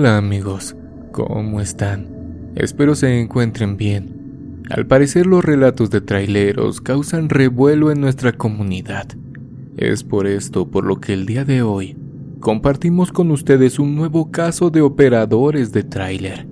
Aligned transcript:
Hola 0.00 0.16
amigos, 0.16 0.76
¿cómo 1.12 1.60
están? 1.60 2.08
Espero 2.54 2.94
se 2.94 3.20
encuentren 3.20 3.76
bien. 3.76 4.62
Al 4.70 4.86
parecer 4.86 5.26
los 5.26 5.44
relatos 5.44 5.90
de 5.90 6.00
traileros 6.00 6.80
causan 6.80 7.28
revuelo 7.28 7.90
en 7.90 8.00
nuestra 8.00 8.32
comunidad. 8.32 9.08
Es 9.76 10.02
por 10.02 10.26
esto 10.26 10.70
por 10.70 10.86
lo 10.86 11.00
que 11.00 11.12
el 11.12 11.26
día 11.26 11.44
de 11.44 11.60
hoy 11.60 11.98
compartimos 12.40 13.12
con 13.12 13.30
ustedes 13.30 13.78
un 13.78 13.94
nuevo 13.94 14.30
caso 14.30 14.70
de 14.70 14.80
operadores 14.80 15.70
de 15.70 15.82
tráiler. 15.82 16.48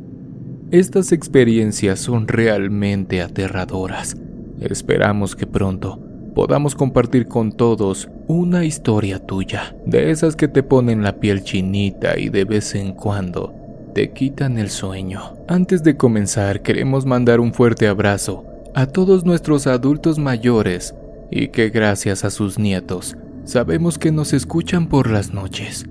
Estas 0.70 1.12
experiencias 1.12 2.00
son 2.00 2.28
realmente 2.28 3.22
aterradoras. 3.22 4.14
Esperamos 4.60 5.34
que 5.34 5.46
pronto 5.46 6.06
podamos 6.38 6.76
compartir 6.76 7.26
con 7.26 7.50
todos 7.50 8.08
una 8.28 8.64
historia 8.64 9.18
tuya, 9.18 9.74
de 9.84 10.12
esas 10.12 10.36
que 10.36 10.46
te 10.46 10.62
ponen 10.62 11.02
la 11.02 11.18
piel 11.18 11.42
chinita 11.42 12.16
y 12.16 12.28
de 12.28 12.44
vez 12.44 12.76
en 12.76 12.92
cuando 12.92 13.52
te 13.92 14.12
quitan 14.12 14.56
el 14.56 14.70
sueño. 14.70 15.34
Antes 15.48 15.82
de 15.82 15.96
comenzar, 15.96 16.62
queremos 16.62 17.06
mandar 17.06 17.40
un 17.40 17.52
fuerte 17.52 17.88
abrazo 17.88 18.44
a 18.76 18.86
todos 18.86 19.24
nuestros 19.24 19.66
adultos 19.66 20.20
mayores 20.20 20.94
y 21.28 21.48
que 21.48 21.70
gracias 21.70 22.24
a 22.24 22.30
sus 22.30 22.56
nietos 22.56 23.16
sabemos 23.42 23.98
que 23.98 24.12
nos 24.12 24.32
escuchan 24.32 24.86
por 24.86 25.10
las 25.10 25.34
noches. 25.34 25.86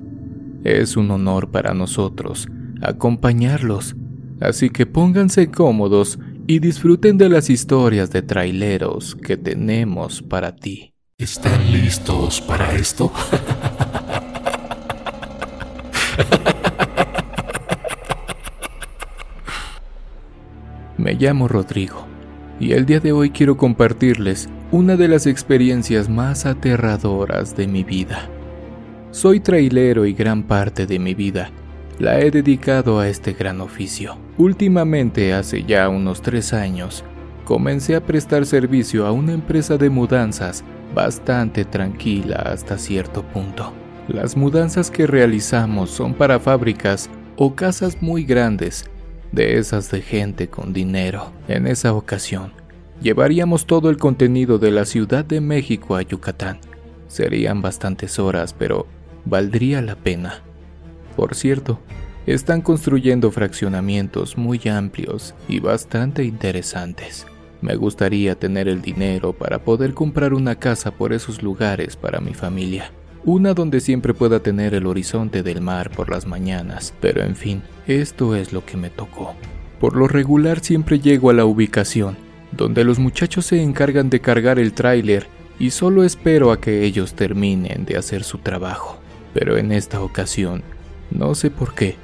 Es 0.64 0.96
un 0.96 1.12
honor 1.12 1.52
para 1.52 1.74
nosotros 1.74 2.48
acompañarlos, 2.82 3.98
así 4.40 4.70
que 4.70 4.86
pónganse 4.86 5.52
cómodos 5.52 6.18
y 6.48 6.60
disfruten 6.60 7.18
de 7.18 7.28
las 7.28 7.50
historias 7.50 8.10
de 8.12 8.22
traileros 8.22 9.16
que 9.16 9.36
tenemos 9.36 10.22
para 10.22 10.56
ti. 10.56 10.94
¿Están 11.18 11.72
listos 11.72 12.40
para 12.40 12.74
esto? 12.74 13.12
Me 20.98 21.16
llamo 21.16 21.50
Rodrigo 21.50 22.08
y 22.60 22.72
el 22.72 22.86
día 22.86 23.02
de 23.02 23.12
hoy 23.12 23.32
quiero 23.32 23.58
compartirles 23.58 24.48
una 24.72 24.96
de 24.96 25.10
las 25.10 25.28
experiencias 25.28 26.08
más 26.08 26.46
aterradoras 26.46 27.58
de 27.58 27.68
mi 27.68 27.84
vida. 27.84 28.30
Soy 29.12 29.42
trailero 29.42 30.06
y 30.06 30.14
gran 30.14 30.44
parte 30.44 30.86
de 30.88 30.98
mi 30.98 31.14
vida 31.14 31.52
la 32.00 32.20
he 32.20 32.32
dedicado 32.32 33.00
a 33.00 33.08
este 33.08 33.34
gran 33.34 33.62
oficio. 33.62 34.18
Últimamente, 34.38 35.34
hace 35.34 35.64
ya 35.64 35.90
unos 35.90 36.22
tres 36.22 36.54
años, 36.54 37.04
comencé 37.44 37.96
a 37.96 38.06
prestar 38.06 38.46
servicio 38.46 39.06
a 39.06 39.12
una 39.12 39.34
empresa 39.34 39.78
de 39.78 39.90
mudanzas 39.90 40.64
bastante 40.94 41.66
tranquila 41.66 42.36
hasta 42.38 42.78
cierto 42.78 43.24
punto. 43.24 43.74
Las 44.08 44.38
mudanzas 44.38 44.92
que 44.92 45.08
realizamos 45.08 45.90
son 45.90 46.14
para 46.14 46.40
fábricas 46.40 47.10
o 47.36 47.56
casas 47.56 48.02
muy 48.02 48.24
grandes, 48.24 48.86
de 49.32 49.58
esas 49.58 49.92
de 49.92 50.02
gente 50.02 50.48
con 50.48 50.74
dinero. 50.74 51.32
En 51.48 51.68
esa 51.68 51.94
ocasión, 51.94 52.54
llevaríamos 53.02 53.66
todo 53.66 53.90
el 53.90 53.98
contenido 53.98 54.60
de 54.60 54.72
la 54.72 54.86
Ciudad 54.86 55.26
de 55.26 55.42
México 55.42 55.96
a 55.96 56.02
Yucatán. 56.02 56.60
Serían 57.08 57.62
bastantes 57.62 58.20
horas, 58.20 58.54
pero 58.54 58.88
valdría 59.26 59.82
la 59.82 59.96
pena. 59.96 60.42
Por 61.18 61.34
cierto, 61.34 61.80
están 62.28 62.62
construyendo 62.62 63.32
fraccionamientos 63.32 64.38
muy 64.38 64.62
amplios 64.70 65.34
y 65.50 65.60
bastante 65.60 66.24
interesantes. 66.24 67.26
Me 67.60 67.76
gustaría 67.76 68.36
tener 68.36 68.68
el 68.68 68.84
dinero 68.84 69.34
para 69.34 69.58
poder 69.58 69.96
comprar 69.96 70.36
una 70.36 70.54
casa 70.54 70.92
por 70.92 71.14
esos 71.14 71.42
lugares 71.42 71.96
para 71.96 72.22
mi 72.22 72.36
familia. 72.36 72.92
Una 73.26 73.56
donde 73.56 73.80
siempre 73.80 74.14
pueda 74.14 74.42
tener 74.42 74.76
el 74.76 74.86
horizonte 74.86 75.42
del 75.42 75.60
mar 75.60 75.90
por 75.90 76.12
las 76.12 76.28
mañanas, 76.28 76.94
pero 77.02 77.24
en 77.24 77.36
fin, 77.36 77.64
esto 77.88 78.36
es 78.36 78.54
lo 78.54 78.64
que 78.64 78.78
me 78.78 78.92
tocó. 78.92 79.34
Por 79.80 79.96
lo 79.96 80.08
regular 80.08 80.60
siempre 80.60 81.00
llego 81.00 81.32
a 81.32 81.34
la 81.34 81.46
ubicación, 81.46 82.16
donde 82.52 82.84
los 82.84 83.00
muchachos 83.00 83.48
se 83.48 83.60
encargan 83.64 84.12
de 84.12 84.22
cargar 84.22 84.60
el 84.60 84.74
tráiler 84.74 85.26
y 85.58 85.72
solo 85.72 86.04
espero 86.04 86.52
a 86.52 86.62
que 86.62 86.84
ellos 86.84 87.16
terminen 87.16 87.86
de 87.86 87.98
hacer 87.98 88.24
su 88.24 88.38
trabajo. 88.38 89.00
Pero 89.34 89.58
en 89.58 89.72
esta 89.72 90.02
ocasión 90.02 90.64
no 91.12 91.36
sé 91.36 91.50
por 91.52 91.74
qué, 91.74 91.96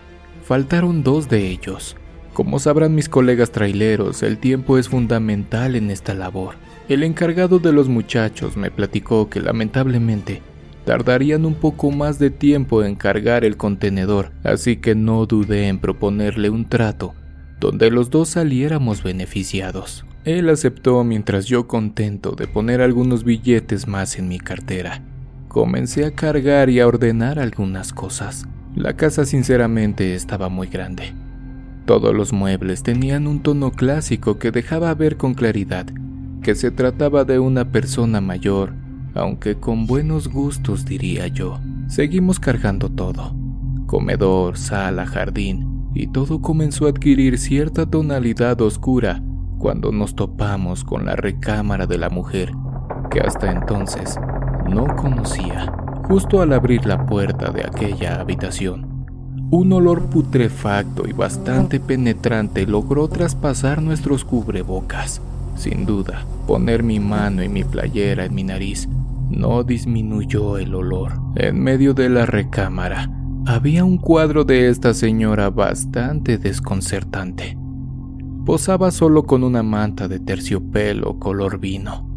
faltaron 0.44 1.04
dos 1.04 1.30
de 1.30 1.50
ellos. 1.50 1.96
Como 2.34 2.60
sabrán 2.60 2.96
mis 2.96 3.10
colegas 3.10 3.52
traileros, 3.52 4.24
el 4.24 4.38
tiempo 4.38 4.78
es 4.78 4.90
fundamental 4.90 5.76
en 5.76 5.92
esta 5.92 6.14
labor. 6.14 6.56
El 6.90 7.04
encargado 7.04 7.60
de 7.60 7.72
los 7.72 7.90
muchachos 7.90 8.58
me 8.58 8.72
platicó 8.72 9.30
que 9.30 9.40
lamentablemente 9.40 10.42
tardarían 10.86 11.46
un 11.46 11.54
poco 11.54 11.92
más 11.92 12.20
de 12.20 12.30
tiempo 12.30 12.84
en 12.84 12.96
cargar 12.96 13.46
el 13.46 13.56
contenedor, 13.56 14.32
así 14.44 14.78
que 14.78 14.96
no 14.96 15.26
dudé 15.26 15.68
en 15.68 15.80
proponerle 15.80 16.50
un 16.50 16.66
trato 16.66 17.14
donde 17.64 17.90
los 17.92 18.10
dos 18.10 18.28
saliéramos 18.30 19.04
beneficiados. 19.04 20.06
Él 20.26 20.50
aceptó 20.50 21.02
mientras 21.06 21.46
yo 21.46 21.66
contento 21.66 22.34
de 22.34 22.46
poner 22.46 22.82
algunos 22.82 23.24
billetes 23.24 23.88
más 23.88 24.20
en 24.20 24.28
mi 24.28 24.38
cartera. 24.38 25.02
Comencé 25.48 26.04
a 26.04 26.12
cargar 26.12 26.70
y 26.70 26.82
a 26.82 26.88
ordenar 26.88 27.40
algunas 27.40 27.94
cosas. 27.94 28.46
La 28.76 28.94
casa 28.94 29.26
sinceramente 29.26 30.16
estaba 30.16 30.50
muy 30.50 30.68
grande. 30.68 31.14
Todos 31.86 32.14
los 32.16 32.34
muebles 32.34 32.84
tenían 32.84 33.28
un 33.28 33.42
tono 33.42 33.72
clásico 33.72 34.40
que 34.40 34.52
dejaba 34.52 34.94
ver 34.94 35.18
con 35.18 35.34
claridad 35.34 35.88
que 36.44 36.54
se 36.56 36.70
trataba 36.70 37.24
de 37.24 37.40
una 37.40 37.72
persona 37.72 38.22
mayor, 38.22 38.74
aunque 39.16 39.56
con 39.56 39.88
buenos 39.88 40.28
gustos 40.28 40.86
diría 40.86 41.28
yo. 41.28 41.60
Seguimos 41.88 42.40
cargando 42.40 42.90
todo. 42.90 43.34
Comedor, 43.88 44.58
sala, 44.58 45.06
jardín, 45.06 45.90
y 45.96 46.08
todo 46.08 46.42
comenzó 46.42 46.86
a 46.86 46.90
adquirir 46.90 47.38
cierta 47.38 47.86
tonalidad 47.86 48.60
oscura 48.62 49.24
cuando 49.58 49.92
nos 49.92 50.16
topamos 50.16 50.84
con 50.84 51.06
la 51.06 51.16
recámara 51.16 51.88
de 51.88 51.98
la 51.98 52.10
mujer, 52.10 52.52
que 53.10 53.22
hasta 53.22 53.52
entonces 53.52 54.20
no 54.68 54.86
conocía. 54.98 55.83
Justo 56.04 56.42
al 56.42 56.52
abrir 56.54 56.86
la 56.86 57.06
puerta 57.06 57.50
de 57.52 57.66
aquella 57.66 58.20
habitación, 58.20 59.06
un 59.52 59.72
olor 59.72 60.10
putrefacto 60.10 61.08
y 61.08 61.14
bastante 61.14 61.80
penetrante 61.80 62.68
logró 62.68 63.08
traspasar 63.08 63.82
nuestros 63.82 64.26
cubrebocas. 64.26 65.22
Sin 65.56 65.86
duda, 65.86 66.26
poner 66.46 66.84
mi 66.84 67.00
mano 67.00 67.42
y 67.42 67.50
mi 67.50 67.64
playera 67.64 68.26
en 68.26 68.36
mi 68.36 68.44
nariz 68.44 68.90
no 69.30 69.64
disminuyó 69.64 70.58
el 70.58 70.76
olor. 70.76 71.14
En 71.36 71.64
medio 71.64 71.94
de 71.94 72.10
la 72.10 72.26
recámara 72.26 73.10
había 73.46 73.86
un 73.86 73.98
cuadro 73.98 74.44
de 74.44 74.70
esta 74.70 74.94
señora 74.94 75.50
bastante 75.50 76.38
desconcertante. 76.38 77.58
Posaba 78.46 78.92
solo 78.92 79.24
con 79.24 79.44
una 79.44 79.64
manta 79.64 80.08
de 80.08 80.20
terciopelo 80.20 81.18
color 81.18 81.60
vino. 81.60 82.10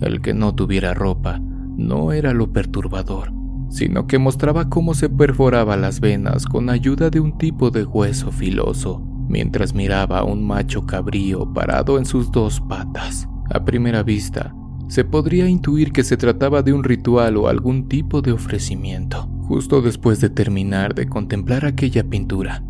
El 0.00 0.20
que 0.20 0.34
no 0.34 0.54
tuviera 0.54 0.92
ropa 0.92 1.40
no 1.78 2.10
era 2.12 2.34
lo 2.34 2.52
perturbador, 2.52 3.32
sino 3.70 4.06
que 4.06 4.18
mostraba 4.18 4.68
cómo 4.68 4.94
se 4.94 5.08
perforaba 5.08 5.76
las 5.76 6.00
venas 6.00 6.44
con 6.44 6.68
ayuda 6.68 7.08
de 7.08 7.20
un 7.20 7.38
tipo 7.38 7.70
de 7.70 7.84
hueso 7.84 8.32
filoso, 8.32 9.00
mientras 9.28 9.74
miraba 9.74 10.18
a 10.18 10.24
un 10.24 10.44
macho 10.44 10.84
cabrío 10.86 11.52
parado 11.54 11.96
en 11.96 12.04
sus 12.04 12.32
dos 12.32 12.60
patas. 12.60 13.28
A 13.50 13.64
primera 13.64 14.02
vista, 14.02 14.54
se 14.88 15.04
podría 15.04 15.48
intuir 15.48 15.92
que 15.92 16.02
se 16.02 16.16
trataba 16.16 16.62
de 16.62 16.72
un 16.72 16.82
ritual 16.82 17.36
o 17.36 17.46
algún 17.46 17.88
tipo 17.88 18.22
de 18.22 18.32
ofrecimiento. 18.32 19.28
Justo 19.42 19.80
después 19.80 20.20
de 20.20 20.30
terminar 20.30 20.94
de 20.94 21.08
contemplar 21.08 21.64
aquella 21.64 22.02
pintura, 22.02 22.62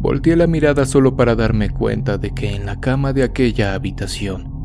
volteé 0.00 0.36
la 0.36 0.46
mirada 0.46 0.86
solo 0.86 1.16
para 1.16 1.36
darme 1.36 1.68
cuenta 1.70 2.16
de 2.16 2.30
que 2.30 2.56
en 2.56 2.64
la 2.64 2.80
cama 2.80 3.12
de 3.12 3.24
aquella 3.24 3.74
habitación 3.74 4.57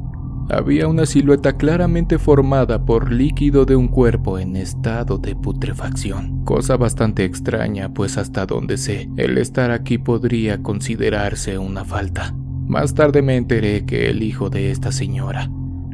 había 0.49 0.87
una 0.87 1.05
silueta 1.05 1.53
claramente 1.53 2.19
formada 2.19 2.85
por 2.85 3.11
líquido 3.11 3.65
de 3.65 3.75
un 3.75 3.87
cuerpo 3.87 4.39
en 4.39 4.55
estado 4.55 5.17
de 5.17 5.35
putrefacción, 5.35 6.43
cosa 6.43 6.77
bastante 6.77 7.25
extraña, 7.25 7.93
pues 7.93 8.17
hasta 8.17 8.45
donde 8.45 8.77
sé, 8.77 9.09
el 9.17 9.37
estar 9.37 9.71
aquí 9.71 9.97
podría 9.97 10.61
considerarse 10.61 11.57
una 11.57 11.85
falta. 11.85 12.33
Más 12.67 12.93
tarde 12.93 13.21
me 13.21 13.35
enteré 13.35 13.85
que 13.85 14.09
el 14.09 14.23
hijo 14.23 14.49
de 14.49 14.71
esta 14.71 14.91
señora 14.91 15.49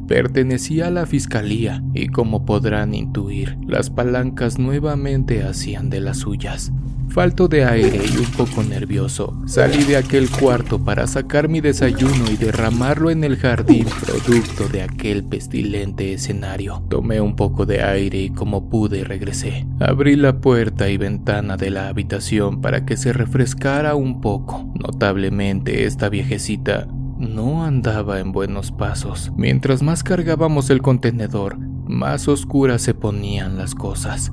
pertenecía 0.10 0.88
a 0.88 0.90
la 0.90 1.06
fiscalía 1.06 1.84
y 1.94 2.08
como 2.08 2.44
podrán 2.44 2.96
intuir, 2.96 3.60
las 3.68 3.92
palancas 3.92 4.58
nuevamente 4.58 5.44
hacían 5.44 5.92
de 5.92 6.02
las 6.02 6.18
suyas. 6.18 6.72
Falto 7.10 7.48
de 7.48 7.64
aire 7.64 8.02
y 8.12 8.18
un 8.18 8.32
poco 8.32 8.64
nervioso, 8.64 9.40
salí 9.46 9.84
de 9.84 9.98
aquel 9.98 10.28
cuarto 10.30 10.84
para 10.84 11.06
sacar 11.06 11.48
mi 11.48 11.62
desayuno 11.62 12.30
y 12.32 12.38
derramarlo 12.38 13.12
en 13.12 13.24
el 13.24 13.38
jardín 13.38 13.86
producto 14.04 14.68
de 14.68 14.82
aquel 14.82 15.24
pestilente 15.24 16.14
escenario. 16.14 16.84
Tomé 16.90 17.22
un 17.22 17.36
poco 17.36 17.68
de 17.68 17.84
aire 17.84 18.20
y 18.20 18.30
como 18.32 18.68
pude 18.68 19.04
regresé. 19.04 19.68
Abrí 19.80 20.16
la 20.16 20.42
puerta 20.42 20.90
y 20.90 20.98
ventana 20.98 21.56
de 21.56 21.70
la 21.70 21.88
habitación 21.88 22.62
para 22.62 22.84
que 22.84 22.98
se 22.98 23.14
refrescara 23.14 23.94
un 23.94 24.22
poco. 24.22 24.72
Notablemente 24.74 25.86
esta 25.86 26.10
viejecita 26.10 26.88
no 27.20 27.66
andaba 27.66 28.20
en 28.20 28.32
buenos 28.32 28.72
pasos. 28.72 29.32
Mientras 29.36 29.84
más 29.84 30.04
cargábamos 30.04 30.70
el 30.70 30.82
contenedor, 30.82 31.58
más 31.60 32.28
oscuras 32.28 32.82
se 32.82 32.94
ponían 32.94 33.58
las 33.58 33.76
cosas. 33.76 34.32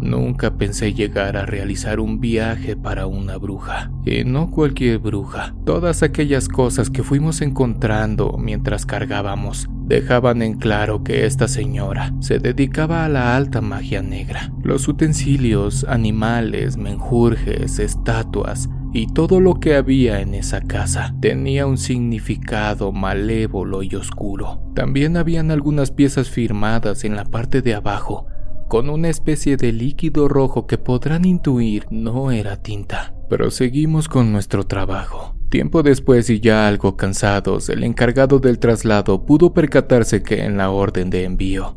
Nunca 0.00 0.58
pensé 0.58 0.92
llegar 0.92 1.36
a 1.36 1.46
realizar 1.46 1.98
un 1.98 2.20
viaje 2.20 2.76
para 2.76 3.06
una 3.06 3.38
bruja, 3.38 3.90
y 4.04 4.24
no 4.24 4.50
cualquier 4.50 4.98
bruja. 4.98 5.54
Todas 5.64 6.02
aquellas 6.02 6.48
cosas 6.48 6.90
que 6.90 7.02
fuimos 7.02 7.40
encontrando 7.40 8.36
mientras 8.38 8.84
cargábamos 8.86 9.68
dejaban 9.86 10.42
en 10.42 10.58
claro 10.58 11.04
que 11.04 11.26
esta 11.26 11.48
señora 11.48 12.12
se 12.20 12.38
dedicaba 12.38 13.04
a 13.04 13.08
la 13.08 13.36
alta 13.36 13.60
magia 13.60 14.02
negra. 14.02 14.52
Los 14.62 14.88
utensilios, 14.88 15.84
animales, 15.88 16.76
menjurjes, 16.76 17.78
estatuas, 17.78 18.68
y 18.94 19.08
todo 19.08 19.40
lo 19.40 19.54
que 19.54 19.74
había 19.74 20.20
en 20.20 20.34
esa 20.34 20.60
casa 20.60 21.14
tenía 21.20 21.66
un 21.66 21.76
significado 21.76 22.92
malévolo 22.92 23.82
y 23.82 23.96
oscuro. 23.96 24.62
También 24.74 25.16
habían 25.16 25.50
algunas 25.50 25.90
piezas 25.90 26.30
firmadas 26.30 27.04
en 27.04 27.16
la 27.16 27.24
parte 27.24 27.60
de 27.60 27.74
abajo 27.74 28.28
con 28.68 28.88
una 28.88 29.08
especie 29.08 29.56
de 29.56 29.72
líquido 29.72 30.26
rojo 30.26 30.66
que 30.66 30.78
podrán 30.78 31.24
intuir 31.24 31.86
no 31.90 32.30
era 32.30 32.62
tinta. 32.62 33.14
Proseguimos 33.28 34.08
con 34.08 34.32
nuestro 34.32 34.64
trabajo. 34.64 35.36
Tiempo 35.50 35.82
después 35.82 36.30
y 36.30 36.40
ya 36.40 36.66
algo 36.66 36.96
cansados, 36.96 37.68
el 37.68 37.84
encargado 37.84 38.38
del 38.38 38.58
traslado 38.58 39.26
pudo 39.26 39.52
percatarse 39.52 40.22
que 40.22 40.44
en 40.44 40.56
la 40.56 40.70
orden 40.70 41.10
de 41.10 41.24
envío 41.24 41.76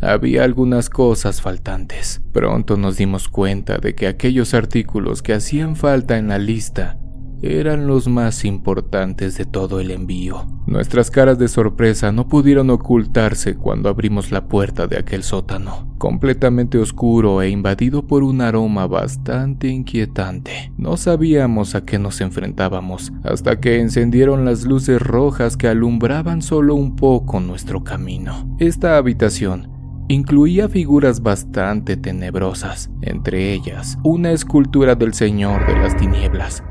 había 0.00 0.44
algunas 0.44 0.90
cosas 0.90 1.40
faltantes. 1.40 2.20
Pronto 2.32 2.76
nos 2.76 2.96
dimos 2.96 3.28
cuenta 3.28 3.78
de 3.78 3.94
que 3.94 4.06
aquellos 4.06 4.54
artículos 4.54 5.22
que 5.22 5.34
hacían 5.34 5.76
falta 5.76 6.18
en 6.18 6.28
la 6.28 6.38
lista 6.38 6.98
eran 7.42 7.86
los 7.86 8.08
más 8.08 8.44
importantes 8.44 9.38
de 9.38 9.44
todo 9.44 9.78
el 9.80 9.90
envío. 9.90 10.46
Nuestras 10.66 11.10
caras 11.10 11.38
de 11.38 11.48
sorpresa 11.48 12.10
no 12.10 12.28
pudieron 12.28 12.68
ocultarse 12.70 13.54
cuando 13.54 13.88
abrimos 13.88 14.32
la 14.32 14.48
puerta 14.48 14.86
de 14.86 14.98
aquel 14.98 15.22
sótano, 15.22 15.94
completamente 15.98 16.78
oscuro 16.78 17.40
e 17.40 17.48
invadido 17.50 18.06
por 18.06 18.24
un 18.24 18.40
aroma 18.40 18.86
bastante 18.86 19.68
inquietante. 19.68 20.72
No 20.76 20.96
sabíamos 20.96 21.74
a 21.74 21.84
qué 21.84 21.98
nos 21.98 22.20
enfrentábamos 22.20 23.12
hasta 23.22 23.60
que 23.60 23.80
encendieron 23.80 24.44
las 24.44 24.64
luces 24.64 25.00
rojas 25.00 25.56
que 25.56 25.68
alumbraban 25.68 26.42
solo 26.42 26.74
un 26.74 26.96
poco 26.96 27.40
nuestro 27.40 27.84
camino. 27.84 28.56
Esta 28.58 28.96
habitación 28.96 29.77
incluía 30.08 30.68
figuras 30.68 31.22
bastante 31.22 31.96
tenebrosas, 31.96 32.90
entre 33.02 33.52
ellas 33.52 33.98
una 34.02 34.32
escultura 34.32 34.94
del 34.94 35.14
Señor 35.14 35.66
de 35.66 35.74
las 35.74 35.96
Tinieblas, 35.96 36.64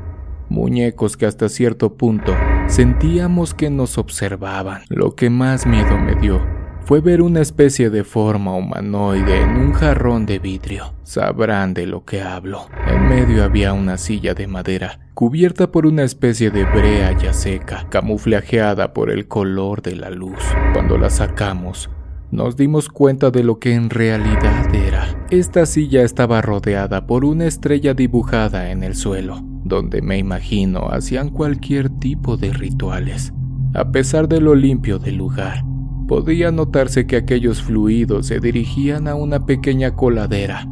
muñecos 0.48 1.16
que 1.16 1.26
hasta 1.26 1.48
cierto 1.48 1.96
punto 1.96 2.34
sentíamos 2.66 3.54
que 3.54 3.70
nos 3.70 3.96
observaban. 3.96 4.82
Lo 4.88 5.14
que 5.14 5.30
más 5.30 5.66
miedo 5.66 5.96
me 5.98 6.16
dio 6.16 6.40
fue 6.88 7.00
ver 7.02 7.20
una 7.20 7.40
especie 7.40 7.90
de 7.90 8.02
forma 8.02 8.56
humanoide 8.56 9.42
en 9.42 9.50
un 9.58 9.72
jarrón 9.74 10.24
de 10.24 10.38
vidrio. 10.38 10.94
Sabrán 11.02 11.74
de 11.74 11.86
lo 11.86 12.06
que 12.06 12.22
hablo. 12.22 12.66
En 12.86 13.08
medio 13.08 13.44
había 13.44 13.74
una 13.74 13.98
silla 13.98 14.32
de 14.32 14.46
madera, 14.46 14.98
cubierta 15.12 15.70
por 15.70 15.86
una 15.86 16.02
especie 16.02 16.50
de 16.50 16.64
brea 16.64 17.12
ya 17.12 17.34
seca, 17.34 17.86
camuflajeada 17.90 18.94
por 18.94 19.10
el 19.10 19.28
color 19.28 19.82
de 19.82 19.96
la 19.96 20.08
luz. 20.08 20.42
Cuando 20.72 20.96
la 20.96 21.10
sacamos, 21.10 21.90
nos 22.30 22.56
dimos 22.56 22.88
cuenta 22.88 23.30
de 23.30 23.44
lo 23.44 23.58
que 23.58 23.74
en 23.74 23.90
realidad 23.90 24.74
era. 24.74 25.26
Esta 25.30 25.66
silla 25.66 26.02
estaba 26.02 26.42
rodeada 26.42 27.06
por 27.06 27.24
una 27.24 27.46
estrella 27.46 27.94
dibujada 27.94 28.70
en 28.70 28.82
el 28.82 28.94
suelo 28.94 29.42
donde 29.68 30.02
me 30.02 30.18
imagino 30.18 30.88
hacían 30.90 31.28
cualquier 31.28 31.90
tipo 31.90 32.36
de 32.36 32.52
rituales. 32.52 33.32
A 33.74 33.92
pesar 33.92 34.28
de 34.28 34.40
lo 34.40 34.54
limpio 34.54 34.98
del 34.98 35.16
lugar, 35.16 35.62
podía 36.08 36.50
notarse 36.50 37.06
que 37.06 37.16
aquellos 37.16 37.62
fluidos 37.62 38.26
se 38.26 38.40
dirigían 38.40 39.06
a 39.06 39.14
una 39.14 39.44
pequeña 39.46 39.94
coladera 39.94 40.66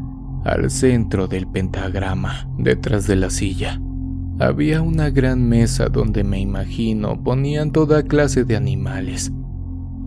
al 0.44 0.70
centro 0.70 1.26
del 1.26 1.46
pentagrama, 1.46 2.48
detrás 2.56 3.06
de 3.06 3.16
la 3.16 3.30
silla. 3.30 3.80
Había 4.38 4.80
una 4.80 5.10
gran 5.10 5.48
mesa 5.48 5.88
donde 5.88 6.22
me 6.24 6.38
imagino 6.38 7.22
ponían 7.22 7.72
toda 7.72 8.04
clase 8.04 8.44
de 8.44 8.56
animales, 8.56 9.32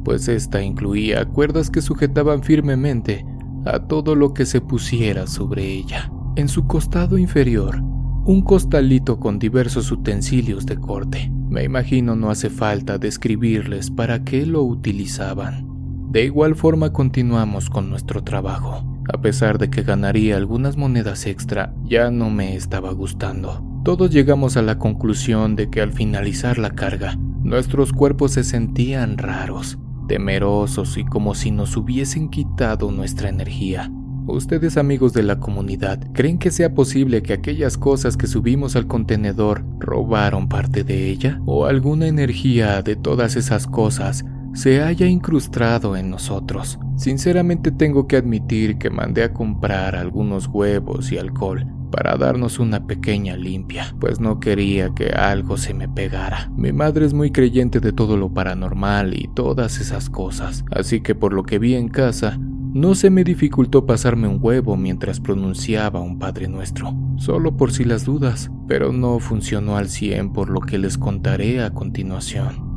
pues 0.04 0.28
esta 0.28 0.62
incluía 0.62 1.26
cuerdas 1.26 1.70
que 1.70 1.82
sujetaban 1.82 2.44
firmemente 2.44 3.26
a 3.66 3.80
todo 3.80 4.16
lo 4.16 4.34
que 4.34 4.46
se 4.46 4.62
pusiera 4.62 5.28
sobre 5.28 5.66
ella. 5.66 6.12
En 6.36 6.48
su 6.48 6.68
costado 6.68 7.18
inferior 7.18 7.82
un 8.30 8.44
costalito 8.44 9.20
con 9.20 9.40
diversos 9.40 9.92
utensilios 9.92 10.68
de 10.68 10.78
corte. 10.78 11.32
Me 11.50 11.64
imagino 11.64 12.16
no 12.16 12.30
hace 12.30 12.52
falta 12.52 13.00
describirles 13.00 13.90
para 13.90 14.24
qué 14.24 14.46
lo 14.46 14.62
utilizaban. 14.62 15.68
De 16.12 16.26
igual 16.26 16.54
forma 16.54 16.94
continuamos 16.94 17.72
con 17.72 17.90
nuestro 17.90 18.24
trabajo. 18.24 18.84
A 19.12 19.20
pesar 19.22 19.58
de 19.58 19.72
que 19.72 19.82
ganaría 19.82 20.38
algunas 20.38 20.78
monedas 20.78 21.26
extra, 21.26 21.74
ya 21.84 22.12
no 22.12 22.30
me 22.30 22.56
estaba 22.56 22.92
gustando. 22.92 23.64
Todos 23.84 24.12
llegamos 24.12 24.58
a 24.58 24.62
la 24.62 24.78
conclusión 24.78 25.56
de 25.56 25.72
que 25.72 25.82
al 25.82 25.92
finalizar 25.92 26.60
la 26.60 26.70
carga, 26.70 27.16
nuestros 27.42 27.94
cuerpos 27.94 28.34
se 28.34 28.44
sentían 28.44 29.18
raros, 29.18 29.80
temerosos 30.10 30.98
y 30.98 31.06
como 31.06 31.36
si 31.36 31.52
nos 31.52 31.78
hubiesen 31.78 32.30
quitado 32.30 32.92
nuestra 32.92 33.30
energía. 33.30 33.90
¿Ustedes 34.26 34.76
amigos 34.76 35.14
de 35.14 35.24
la 35.24 35.40
comunidad 35.40 36.00
creen 36.14 36.40
que 36.40 36.52
sea 36.52 36.74
posible 36.74 37.22
que 37.22 37.34
aquellas 37.34 37.78
cosas 37.78 38.18
que 38.18 38.28
subimos 38.28 38.76
al 38.76 38.88
contenedor 38.88 39.64
robaron 39.80 40.50
parte 40.50 40.84
de 40.84 41.10
ella? 41.10 41.40
¿O 41.46 41.66
alguna 41.66 42.08
energía 42.08 42.82
de 42.82 42.96
todas 42.96 43.36
esas 43.36 43.68
cosas 43.68 44.26
se 44.54 44.82
haya 44.82 45.06
incrustado 45.06 45.96
en 45.96 46.10
nosotros? 46.10 46.80
Sinceramente 46.98 47.72
tengo 47.72 48.08
que 48.08 48.18
admitir 48.18 48.78
que 48.78 48.90
mandé 48.90 49.24
a 49.24 49.34
comprar 49.34 49.96
algunos 49.96 50.48
huevos 50.48 51.12
y 51.12 51.18
alcohol 51.18 51.68
para 51.90 52.18
darnos 52.18 52.60
una 52.60 52.86
pequeña 52.86 53.36
limpia, 53.36 53.96
pues 54.00 54.20
no 54.20 54.40
quería 54.40 54.94
que 54.94 55.10
algo 55.10 55.58
se 55.58 55.74
me 55.74 55.88
pegara. 55.88 56.52
Mi 56.56 56.72
madre 56.72 57.06
es 57.06 57.14
muy 57.14 57.32
creyente 57.32 57.80
de 57.80 57.94
todo 57.94 58.18
lo 58.18 58.34
paranormal 58.34 59.14
y 59.14 59.30
todas 59.34 59.80
esas 59.80 60.10
cosas, 60.10 60.64
así 60.72 61.02
que 61.02 61.16
por 61.16 61.34
lo 61.34 61.44
que 61.44 61.60
vi 61.60 61.76
en 61.76 61.90
casa, 61.90 62.40
no 62.74 62.94
se 62.94 63.10
me 63.10 63.24
dificultó 63.24 63.88
pasarme 63.88 64.28
un 64.28 64.38
huevo 64.40 64.78
mientras 64.78 65.20
pronunciaba 65.20 66.02
un 66.02 66.20
Padre 66.20 66.48
Nuestro, 66.48 66.96
solo 67.18 67.58
por 67.58 67.72
si 67.72 67.84
las 67.84 68.06
dudas, 68.06 68.52
pero 68.68 68.94
no 68.94 69.18
funcionó 69.18 69.76
al 69.76 69.90
100 69.90 70.34
por 70.34 70.52
lo 70.52 70.62
que 70.62 70.78
les 70.78 70.98
contaré 70.98 71.64
a 71.64 71.74
continuación. 71.74 72.69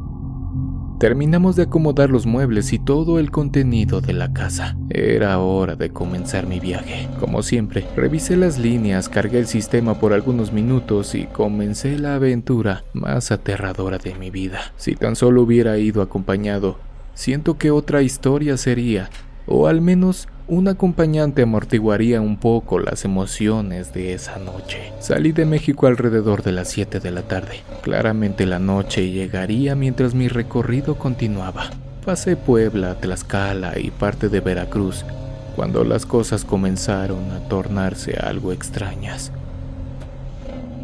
Terminamos 1.03 1.57
de 1.57 1.65
acomodar 1.65 2.11
los 2.11 2.27
muebles 2.27 2.73
y 2.73 2.79
todo 2.79 3.19
el 3.19 3.33
contenido 3.33 4.01
de 4.01 4.13
la 4.13 4.33
casa. 4.33 4.77
Era 4.89 5.37
hora 5.41 5.75
de 5.75 5.91
comenzar 5.91 6.47
mi 6.47 6.61
viaje. 6.61 7.09
Como 7.19 7.43
siempre, 7.43 7.85
revisé 7.97 8.37
las 8.37 8.57
líneas, 8.61 9.09
cargué 9.09 9.41
el 9.41 9.49
sistema 9.49 9.99
por 9.99 10.13
algunos 10.13 10.53
minutos 10.53 11.17
y 11.17 11.25
comencé 11.25 11.99
la 11.99 12.15
aventura 12.15 12.85
más 12.93 13.33
aterradora 13.33 13.99
de 13.99 14.15
mi 14.15 14.31
vida. 14.31 14.61
Si 14.77 14.95
tan 14.95 15.17
solo 15.17 15.43
hubiera 15.43 15.77
ido 15.77 16.03
acompañado, 16.03 16.79
siento 17.15 17.59
que 17.59 17.73
otra 17.73 18.03
historia 18.03 18.57
sería 18.57 19.11
o 19.47 19.67
al 19.67 19.81
menos 19.81 20.29
un 20.49 20.69
acompañante 20.69 21.43
amortiguaría 21.43 22.21
un 22.21 22.37
poco 22.37 22.79
las 22.79 23.05
emociones 23.05 23.93
de 23.95 24.13
esa 24.13 24.39
noche. 24.39 24.93
Salí 24.99 25.33
de 25.33 25.47
México 25.47 25.87
alrededor 25.87 26.43
de 26.43 26.53
las 26.53 26.69
7 26.69 27.01
de 27.01 27.11
la 27.11 27.23
tarde. 27.23 27.61
Claramente 27.83 28.45
la 28.45 28.59
noche 28.59 29.11
llegaría 29.11 29.75
mientras 29.75 30.15
mi 30.15 30.29
recorrido 30.29 30.97
continuaba. 30.97 31.71
Pasé 32.05 32.37
Puebla, 32.37 32.97
Tlaxcala 32.97 33.79
y 33.79 33.91
parte 33.91 34.29
de 34.29 34.41
Veracruz 34.41 35.05
cuando 35.55 35.85
las 35.85 36.07
cosas 36.07 36.45
comenzaron 36.45 37.31
a 37.31 37.49
tornarse 37.49 38.17
algo 38.17 38.53
extrañas. 38.53 39.31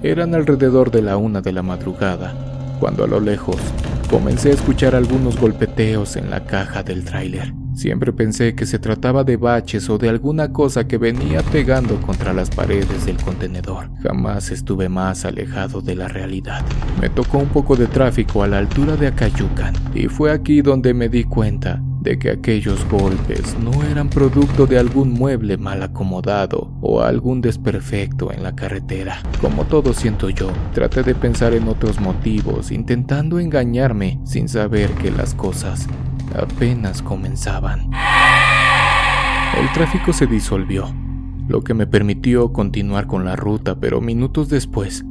Eran 0.02 0.34
alrededor 0.34 0.90
de 0.90 1.02
la 1.02 1.16
una 1.16 1.40
de 1.40 1.52
la 1.52 1.62
madrugada, 1.62 2.34
cuando 2.78 3.02
a 3.02 3.08
lo 3.08 3.18
lejos 3.18 3.56
comencé 4.08 4.50
a 4.50 4.54
escuchar 4.54 4.94
algunos 4.94 5.40
golpeteos 5.40 6.16
en 6.16 6.30
la 6.30 6.44
caja 6.44 6.82
del 6.82 7.04
tráiler. 7.04 7.52
Siempre 7.78 8.12
pensé 8.12 8.56
que 8.56 8.66
se 8.66 8.80
trataba 8.80 9.23
de 9.23 9.37
baches 9.37 9.88
o 9.88 9.99
de 9.99 10.08
alguna 10.08 10.52
cosa 10.52 10.88
que 10.88 10.99
venía 10.99 11.44
pegando 11.44 12.00
contra 12.00 12.32
las 12.32 12.50
paredes 12.50 13.06
del 13.06 13.18
contenedor. 13.18 13.88
Jamás 14.02 14.50
estuve 14.50 14.88
más 14.88 15.25
alejado 15.25 15.80
de 15.80 15.94
la 15.94 16.08
realidad. 16.08 16.64
Me 17.00 17.08
tocó 17.08 17.38
un 17.38 17.47
poco 17.47 17.76
de 17.76 17.87
tráfico 17.87 18.42
a 18.42 18.49
la 18.49 18.58
altura 18.58 18.97
de 18.97 19.06
Acayucan 19.06 19.75
y 19.94 20.08
fue 20.08 20.32
aquí 20.32 20.61
donde 20.61 20.92
me 20.92 21.08
di 21.08 21.23
cuenta 21.23 21.80
de 22.00 22.18
que 22.18 22.30
aquellos 22.30 22.85
golpes 22.88 23.56
no 23.61 23.85
eran 23.85 24.11
producto 24.11 24.66
de 24.66 24.76
algún 24.76 25.12
mueble 25.12 25.56
mal 25.56 25.80
acomodado 25.85 26.73
o 26.80 27.02
algún 27.02 27.40
desperfecto 27.40 28.32
en 28.32 28.42
la 28.42 28.56
carretera. 28.56 29.23
Como 29.40 29.66
todo 29.66 29.92
siento 29.92 30.30
yo, 30.30 30.50
traté 30.75 31.04
de 31.04 31.14
pensar 31.14 31.54
en 31.54 31.68
otros 31.68 32.00
motivos, 32.00 32.73
intentando 32.73 33.38
engañarme 33.38 34.18
sin 34.25 34.49
saber 34.49 34.90
que 34.94 35.12
las 35.12 35.32
cosas 35.37 35.87
apenas 36.35 37.02
comenzaban. 37.02 37.90
El 39.58 39.73
tráfico 39.73 40.12
se 40.12 40.26
disolvió, 40.26 40.92
lo 41.49 41.62
que 41.62 41.75
me 41.75 41.87
permitió 41.87 42.52
continuar 42.52 43.06
con 43.06 43.25
la 43.25 43.37
ruta, 43.37 43.76
pero 43.80 44.00
minutos 44.00 44.49
después, 44.49 45.04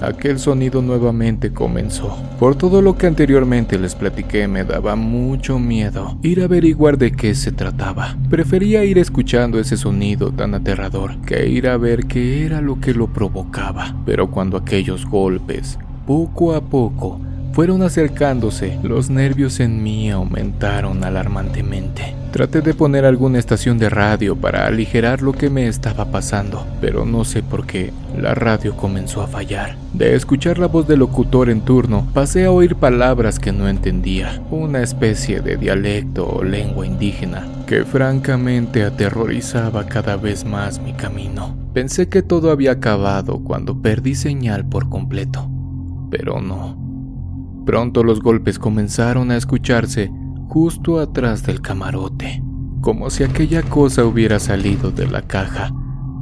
aquel 0.00 0.38
sonido 0.38 0.82
nuevamente 0.82 1.52
comenzó. 1.52 2.16
Por 2.38 2.56
todo 2.56 2.82
lo 2.82 2.96
que 2.96 3.06
anteriormente 3.06 3.78
les 3.78 3.94
platiqué, 3.94 4.48
me 4.48 4.64
daba 4.64 4.96
mucho 4.96 5.58
miedo 5.58 6.18
ir 6.22 6.40
a 6.40 6.44
averiguar 6.44 6.98
de 6.98 7.12
qué 7.12 7.34
se 7.34 7.52
trataba. 7.52 8.16
Prefería 8.30 8.84
ir 8.84 8.98
escuchando 8.98 9.58
ese 9.58 9.76
sonido 9.76 10.32
tan 10.32 10.54
aterrador 10.54 11.20
que 11.22 11.48
ir 11.48 11.68
a 11.68 11.76
ver 11.76 12.06
qué 12.06 12.44
era 12.46 12.60
lo 12.60 12.80
que 12.80 12.94
lo 12.94 13.08
provocaba. 13.08 13.94
Pero 14.06 14.30
cuando 14.30 14.56
aquellos 14.56 15.06
golpes, 15.06 15.78
poco 16.06 16.54
a 16.54 16.60
poco, 16.60 17.20
fueron 17.52 17.82
acercándose, 17.82 18.78
los 18.82 19.10
nervios 19.10 19.60
en 19.60 19.82
mí 19.82 20.10
aumentaron 20.10 21.04
alarmantemente. 21.04 22.14
Traté 22.32 22.62
de 22.62 22.72
poner 22.72 23.04
alguna 23.04 23.38
estación 23.38 23.78
de 23.78 23.90
radio 23.90 24.34
para 24.36 24.66
aligerar 24.66 25.20
lo 25.20 25.34
que 25.34 25.50
me 25.50 25.68
estaba 25.68 26.06
pasando, 26.06 26.66
pero 26.80 27.04
no 27.04 27.24
sé 27.24 27.42
por 27.42 27.66
qué 27.66 27.92
la 28.18 28.34
radio 28.34 28.74
comenzó 28.74 29.20
a 29.20 29.26
fallar. 29.26 29.76
De 29.92 30.14
escuchar 30.14 30.58
la 30.58 30.66
voz 30.66 30.88
del 30.88 31.00
locutor 31.00 31.50
en 31.50 31.60
turno, 31.60 32.08
pasé 32.14 32.46
a 32.46 32.50
oír 32.50 32.76
palabras 32.76 33.38
que 33.38 33.52
no 33.52 33.68
entendía, 33.68 34.40
una 34.50 34.82
especie 34.82 35.42
de 35.42 35.58
dialecto 35.58 36.26
o 36.26 36.42
lengua 36.42 36.86
indígena 36.86 37.46
que 37.66 37.84
francamente 37.84 38.82
aterrorizaba 38.82 39.86
cada 39.86 40.16
vez 40.16 40.44
más 40.44 40.80
mi 40.80 40.94
camino. 40.94 41.54
Pensé 41.74 42.08
que 42.08 42.22
todo 42.22 42.50
había 42.50 42.72
acabado 42.72 43.40
cuando 43.44 43.80
perdí 43.80 44.14
señal 44.14 44.66
por 44.66 44.88
completo, 44.88 45.50
pero 46.10 46.40
no. 46.40 46.81
Pronto 47.64 48.02
los 48.02 48.20
golpes 48.20 48.58
comenzaron 48.58 49.30
a 49.30 49.36
escucharse 49.36 50.10
justo 50.48 50.98
atrás 50.98 51.44
del 51.44 51.60
camarote, 51.60 52.42
como 52.80 53.10
si 53.10 53.24
aquella 53.24 53.62
cosa 53.62 54.04
hubiera 54.04 54.38
salido 54.40 54.90
de 54.90 55.06
la 55.06 55.22
caja 55.22 55.72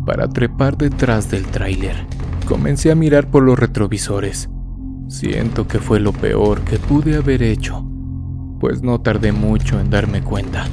para 0.04 0.28
trepar 0.28 0.76
detrás 0.76 1.30
del 1.30 1.47
tráiler. 1.47 1.97
Comencé 2.47 2.90
a 2.90 2.94
mirar 2.94 3.30
por 3.30 3.42
los 3.42 3.59
retrovisores. 3.59 4.50
Siento 5.09 5.66
que 5.66 5.78
fue 5.78 5.99
lo 5.99 6.12
peor 6.12 6.61
que 6.61 6.78
pude 6.78 7.16
haber 7.16 7.42
hecho, 7.42 7.85
pues 8.61 8.82
no 8.82 9.00
tardé 9.00 9.32
mucho 9.32 9.80
en 9.80 9.90
darme 9.90 10.23
cuenta 10.23 10.66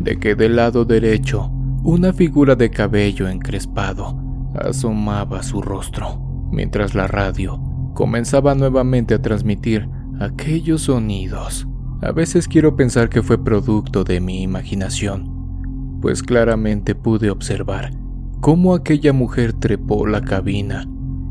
de 0.00 0.18
que 0.18 0.34
del 0.34 0.56
lado 0.56 0.84
derecho 0.84 1.50
una 1.82 2.12
figura 2.12 2.56
de 2.56 2.70
cabello 2.70 3.28
encrespado 3.28 4.16
asomaba 4.54 5.42
su 5.42 5.60
rostro, 5.62 6.20
mientras 6.50 6.94
la 6.94 7.06
radio 7.06 7.60
comenzaba 7.94 8.54
nuevamente 8.54 9.14
a 9.14 9.22
transmitir 9.22 9.88
aquellos 10.20 10.82
sonidos. 10.82 11.66
A 12.02 12.12
veces 12.12 12.48
quiero 12.48 12.76
pensar 12.76 13.08
que 13.08 13.22
fue 13.22 13.42
producto 13.42 14.04
de 14.04 14.20
mi 14.20 14.42
imaginación, 14.42 15.98
pues 16.00 16.22
claramente 16.22 16.94
pude 16.94 17.30
observar 17.30 17.92
cómo 18.40 18.74
aquella 18.74 19.12
mujer 19.12 19.52
trepó 19.52 20.06
la 20.06 20.20
cabina 20.20 20.88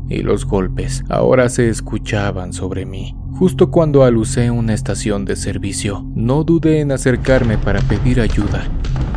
y 0.08 0.22
los 0.22 0.44
golpes 0.44 1.04
ahora 1.08 1.48
se 1.48 1.68
escuchaban 1.68 2.52
sobre 2.52 2.86
mí. 2.86 3.14
Justo 3.32 3.70
cuando 3.70 4.04
alucé 4.04 4.50
una 4.50 4.74
estación 4.74 5.24
de 5.24 5.36
servicio, 5.36 6.04
no 6.14 6.44
dudé 6.44 6.80
en 6.80 6.92
acercarme 6.92 7.56
para 7.56 7.80
pedir 7.82 8.20
ayuda, 8.20 8.66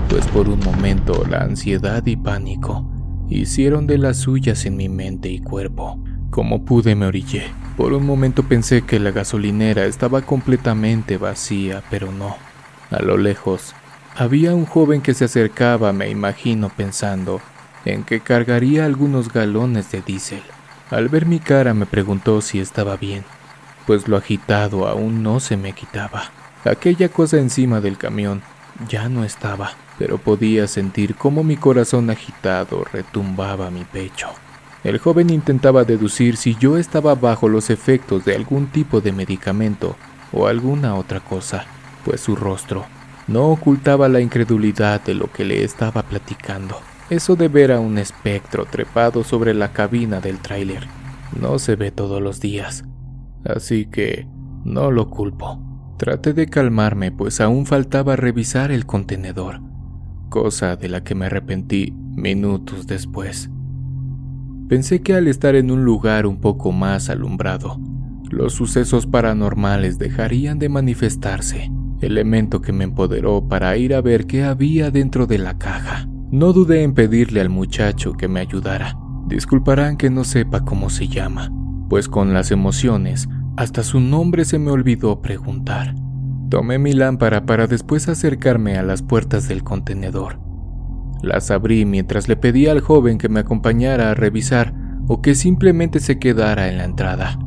pues 0.10 0.28
por 0.28 0.48
un 0.48 0.60
momento 0.60 1.26
la 1.30 1.44
ansiedad 1.44 2.06
y 2.06 2.16
pánico 2.16 2.88
hicieron 3.30 3.88
de 3.88 3.98
las 3.98 4.18
suyas 4.18 4.66
en 4.66 4.76
mi 4.76 4.90
mente 4.90 5.30
y 5.30 5.40
cuerpo. 5.40 6.04
Como 6.30 6.66
pude 6.66 6.96
me 6.96 7.06
orillé. 7.06 7.44
Por 7.78 7.94
un 7.94 8.06
momento 8.06 8.44
pensé 8.44 8.84
que 8.84 9.00
la 9.00 9.12
gasolinera 9.12 9.86
estaba 9.86 10.22
completamente 10.22 11.18
vacía, 11.18 11.84
pero 11.90 12.12
no. 12.12 12.36
A 12.92 13.02
lo 13.02 13.18
lejos, 13.18 13.74
había 14.16 14.54
un 14.54 14.66
joven 14.66 15.02
que 15.02 15.14
se 15.14 15.26
acercaba, 15.26 15.94
me 15.94 16.10
imagino 16.10 16.70
pensando 16.70 17.42
en 17.86 18.04
que 18.04 18.20
cargaría 18.20 18.86
algunos 18.86 19.32
galones 19.32 19.90
de 19.92 20.02
diésel. 20.02 20.44
Al 20.90 21.08
ver 21.08 21.26
mi 21.26 21.40
cara 21.40 21.74
me 21.74 21.86
preguntó 21.86 22.42
si 22.42 22.60
estaba 22.60 22.98
bien, 22.98 23.24
pues 23.88 24.08
lo 24.08 24.18
agitado 24.18 24.88
aún 24.88 25.24
no 25.24 25.40
se 25.40 25.56
me 25.56 25.72
quitaba. 25.72 26.24
Aquella 26.66 27.10
cosa 27.10 27.38
encima 27.38 27.80
del 27.80 27.98
camión 27.98 28.42
ya 28.88 29.08
no 29.08 29.24
estaba, 29.24 29.72
pero 29.98 30.18
podía 30.18 30.68
sentir 30.68 31.16
cómo 31.16 31.44
mi 31.44 31.56
corazón 31.56 32.10
agitado 32.10 32.84
retumbaba 32.92 33.72
mi 33.72 33.86
pecho. 33.86 34.28
El 34.84 34.98
joven 34.98 35.30
intentaba 35.30 35.84
deducir 35.84 36.38
si 36.38 36.56
yo 36.56 36.78
estaba 36.78 37.14
bajo 37.16 37.48
los 37.48 37.70
efectos 37.70 38.26
de 38.26 38.36
algún 38.36 38.68
tipo 38.68 39.00
de 39.00 39.12
medicamento 39.12 39.96
o 40.34 40.48
alguna 40.48 40.96
otra 40.96 41.20
cosa, 41.20 41.66
pues 42.04 42.22
su 42.22 42.36
rostro 42.36 42.86
no 43.28 43.50
ocultaba 43.50 44.10
la 44.10 44.22
incredulidad 44.22 45.02
de 45.02 45.14
lo 45.14 45.32
que 45.32 45.46
le 45.46 45.64
estaba 45.64 46.02
platicando. 46.02 46.78
Eso 47.10 47.36
de 47.36 47.48
ver 47.48 47.72
a 47.72 47.80
un 47.80 47.98
espectro 47.98 48.66
trepado 48.66 49.24
sobre 49.24 49.54
la 49.54 49.72
cabina 49.72 50.20
del 50.20 50.40
tráiler 50.40 50.88
no 51.40 51.60
se 51.60 51.76
ve 51.76 51.92
todos 51.92 52.22
los 52.22 52.40
días, 52.40 52.84
así 53.46 53.86
que 53.86 54.28
no 54.64 54.92
lo 54.92 55.10
culpo. 55.10 55.62
Traté 55.98 56.34
de 56.34 56.48
calmarme, 56.48 57.12
pues 57.12 57.42
aún 57.42 57.66
faltaba 57.66 58.16
revisar 58.16 58.72
el 58.72 58.86
contenedor, 58.86 59.62
cosa 60.30 60.76
de 60.76 60.90
la 60.90 61.04
que 61.04 61.14
me 61.14 61.28
arrepentí 61.28 61.94
minutos 62.16 62.88
después. 62.88 63.51
Pensé 64.72 65.02
que 65.02 65.14
al 65.14 65.28
estar 65.28 65.56
en 65.56 65.70
un 65.70 65.84
lugar 65.84 66.26
un 66.26 66.40
poco 66.40 66.72
más 66.72 67.10
alumbrado, 67.10 67.78
los 68.30 68.54
sucesos 68.54 69.06
paranormales 69.06 70.00
dejarían 70.00 70.60
de 70.60 70.70
manifestarse, 70.70 71.70
elemento 72.00 72.62
que 72.62 72.72
me 72.72 72.86
empoderó 72.86 73.50
para 73.50 73.76
ir 73.76 73.94
a 73.94 74.00
ver 74.00 74.28
qué 74.28 74.46
había 74.46 74.90
dentro 74.90 75.28
de 75.28 75.40
la 75.40 75.58
caja. 75.58 76.08
No 76.32 76.54
dudé 76.54 76.84
en 76.84 76.94
pedirle 76.94 77.42
al 77.42 77.50
muchacho 77.50 78.14
que 78.14 78.30
me 78.30 78.40
ayudara. 78.40 78.98
Disculparán 79.28 79.98
que 79.98 80.10
no 80.10 80.24
sepa 80.24 80.64
cómo 80.64 80.90
se 80.90 81.10
llama, 81.10 81.52
pues 81.90 82.08
con 82.08 82.34
las 82.34 82.50
emociones, 82.52 83.28
hasta 83.58 83.84
su 83.84 84.00
nombre 84.00 84.46
se 84.46 84.58
me 84.58 84.72
olvidó 84.72 85.22
preguntar. 85.22 85.96
Tomé 86.50 86.80
mi 86.80 86.94
lámpara 86.94 87.46
para 87.46 87.68
después 87.68 88.08
acercarme 88.08 88.78
a 88.78 88.84
las 88.84 89.02
puertas 89.02 89.50
del 89.50 89.66
contenedor. 89.66 90.40
Las 91.22 91.52
abrí 91.52 91.86
mientras 91.86 92.28
le 92.28 92.36
pedí 92.36 92.68
al 92.68 92.82
joven 92.82 93.18
que 93.18 93.30
me 93.30 93.40
acompañara 93.40 94.12
a 94.12 94.16
revisar 94.16 94.74
o 95.08 95.22
que 95.22 95.36
simplemente 95.36 96.00
se 96.00 96.20
quedara 96.20 96.70
en 96.70 96.78
la 96.78 96.86
entrada. 96.86 97.38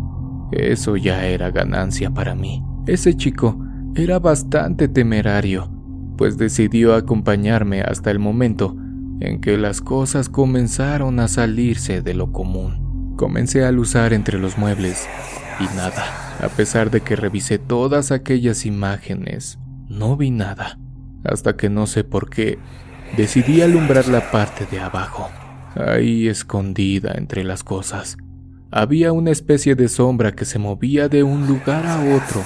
Eso 0.53 0.97
ya 0.97 1.27
era 1.27 1.51
ganancia 1.51 2.11
para 2.11 2.35
mí. 2.35 2.65
Ese 2.87 3.15
chico 3.17 3.59
era 3.95 4.19
bastante 4.19 4.89
temerario, 4.89 5.71
pues 6.17 6.37
decidió 6.37 6.95
acompañarme 6.95 7.81
hasta 7.81 8.11
el 8.11 8.19
momento 8.19 8.77
en 9.21 9.41
que 9.41 9.57
las 9.57 9.81
cosas 9.81 10.29
comenzaron 10.29 11.21
a 11.21 11.29
salirse 11.29 12.03
de 12.03 12.15
lo 12.15 12.33
común. 12.33 13.15
Comencé 13.17 13.65
a 13.65 13.73
luzar 13.73 14.13
entre 14.13 14.39
los 14.39 14.59
muebles 14.59 15.09
y 15.61 15.77
nada. 15.77 16.05
A 16.41 16.49
pesar 16.49 16.91
de 16.91 17.01
que 17.01 17.17
revisé 17.17 17.59
todas 17.59 18.11
aquellas 18.11 18.67
imágenes, 18.67 19.59
no 19.89 20.17
vi 20.17 20.31
nada. 20.31 20.79
Hasta 21.25 21.57
que 21.57 21.71
no 21.71 21.87
sé 21.87 22.05
por 22.05 22.29
qué 22.29 22.59
Decidí 23.17 23.63
alumbrar 23.63 24.09
la 24.09 24.33
parte 24.33 24.67
de 24.67 24.81
abajo. 24.81 25.31
Ahí 25.77 26.27
escondida 26.27 27.13
entre 27.15 27.45
las 27.45 27.63
cosas, 27.63 28.17
había 28.73 29.13
una 29.13 29.31
especie 29.31 29.77
de 29.77 29.87
sombra 29.87 30.33
que 30.33 30.45
se 30.45 30.59
movía 30.59 31.09
de 31.09 31.23
un 31.23 31.47
lugar 31.47 31.87
a 31.87 32.01
otro, 32.01 32.43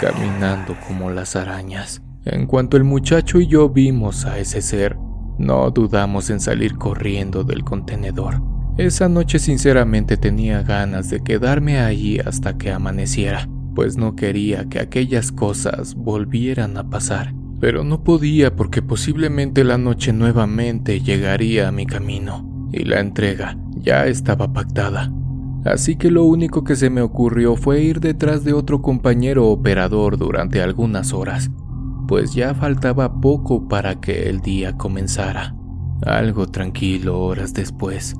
caminando 0.00 0.76
como 0.86 1.10
las 1.10 1.34
arañas. 1.34 2.02
En 2.24 2.46
cuanto 2.46 2.76
el 2.76 2.84
muchacho 2.84 3.40
y 3.40 3.48
yo 3.48 3.68
vimos 3.68 4.26
a 4.26 4.38
ese 4.38 4.62
ser, 4.62 4.96
no 5.38 5.68
dudamos 5.72 6.30
en 6.30 6.38
salir 6.38 6.76
corriendo 6.76 7.42
del 7.42 7.64
contenedor. 7.64 8.40
Esa 8.78 9.08
noche 9.08 9.40
sinceramente 9.40 10.16
tenía 10.16 10.62
ganas 10.62 11.10
de 11.10 11.20
quedarme 11.20 11.80
allí 11.80 12.20
hasta 12.20 12.56
que 12.56 12.70
amaneciera, 12.70 13.48
pues 13.74 13.96
no 13.96 14.14
quería 14.14 14.68
que 14.68 14.78
aquellas 14.78 15.32
cosas 15.32 15.96
volvieran 15.96 16.76
a 16.76 16.88
pasar 16.88 17.34
pero 17.60 17.84
no 17.84 18.02
podía 18.04 18.54
porque 18.54 18.82
posiblemente 18.82 19.64
la 19.64 19.78
noche 19.78 20.12
nuevamente 20.12 21.00
llegaría 21.00 21.68
a 21.68 21.72
mi 21.72 21.86
camino 21.86 22.68
y 22.72 22.84
la 22.84 23.00
entrega 23.00 23.56
ya 23.76 24.06
estaba 24.06 24.52
pactada. 24.52 25.12
Así 25.64 25.96
que 25.96 26.10
lo 26.10 26.24
único 26.24 26.62
que 26.62 26.76
se 26.76 26.90
me 26.90 27.00
ocurrió 27.00 27.56
fue 27.56 27.82
ir 27.82 28.00
detrás 28.00 28.44
de 28.44 28.52
otro 28.52 28.82
compañero 28.82 29.48
operador 29.48 30.16
durante 30.16 30.62
algunas 30.62 31.12
horas, 31.12 31.50
pues 32.06 32.34
ya 32.34 32.54
faltaba 32.54 33.20
poco 33.20 33.66
para 33.66 34.00
que 34.00 34.28
el 34.28 34.40
día 34.40 34.76
comenzara. 34.76 35.56
Algo 36.04 36.46
tranquilo 36.46 37.20
horas 37.20 37.52
después, 37.52 38.14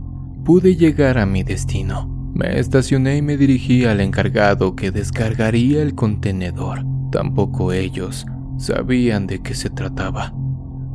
pude 0.44 0.76
llegar 0.76 1.18
a 1.18 1.26
mi 1.26 1.44
destino. 1.44 2.08
Me 2.34 2.58
estacioné 2.58 3.18
y 3.18 3.22
me 3.22 3.36
dirigí 3.36 3.84
al 3.84 4.00
encargado 4.00 4.74
que 4.74 4.90
descargaría 4.90 5.82
el 5.82 5.94
contenedor. 5.94 6.84
Tampoco 7.12 7.72
ellos 7.72 8.26
sabían 8.58 9.26
de 9.26 9.40
qué 9.40 9.54
se 9.54 9.70
trataba, 9.70 10.32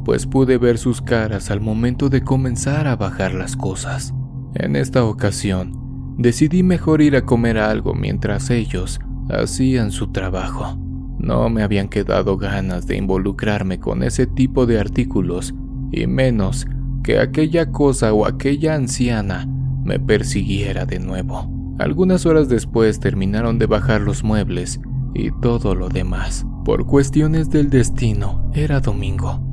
pues 0.03 0.25
pude 0.25 0.57
ver 0.57 0.77
sus 0.77 1.01
caras 1.01 1.51
al 1.51 1.61
momento 1.61 2.09
de 2.09 2.23
comenzar 2.23 2.87
a 2.87 2.95
bajar 2.95 3.33
las 3.33 3.55
cosas. 3.55 4.13
En 4.55 4.75
esta 4.75 5.05
ocasión, 5.05 6.15
decidí 6.17 6.63
mejor 6.63 7.01
ir 7.01 7.15
a 7.15 7.25
comer 7.25 7.57
algo 7.57 7.93
mientras 7.93 8.49
ellos 8.49 8.99
hacían 9.29 9.91
su 9.91 10.11
trabajo. 10.11 10.77
No 11.19 11.49
me 11.49 11.63
habían 11.63 11.87
quedado 11.87 12.37
ganas 12.37 12.87
de 12.87 12.97
involucrarme 12.97 13.79
con 13.79 14.03
ese 14.03 14.25
tipo 14.25 14.65
de 14.65 14.79
artículos, 14.79 15.53
y 15.91 16.07
menos 16.07 16.65
que 17.03 17.19
aquella 17.19 17.71
cosa 17.71 18.13
o 18.13 18.25
aquella 18.25 18.75
anciana 18.75 19.47
me 19.83 19.99
persiguiera 19.99 20.85
de 20.85 20.99
nuevo. 20.99 21.49
Algunas 21.79 22.25
horas 22.25 22.49
después 22.49 22.99
terminaron 22.99 23.57
de 23.57 23.65
bajar 23.65 24.01
los 24.01 24.23
muebles 24.23 24.79
y 25.13 25.31
todo 25.41 25.75
lo 25.75 25.89
demás. 25.89 26.45
Por 26.63 26.85
cuestiones 26.85 27.49
del 27.49 27.71
destino, 27.71 28.51
era 28.53 28.79
domingo, 28.79 29.43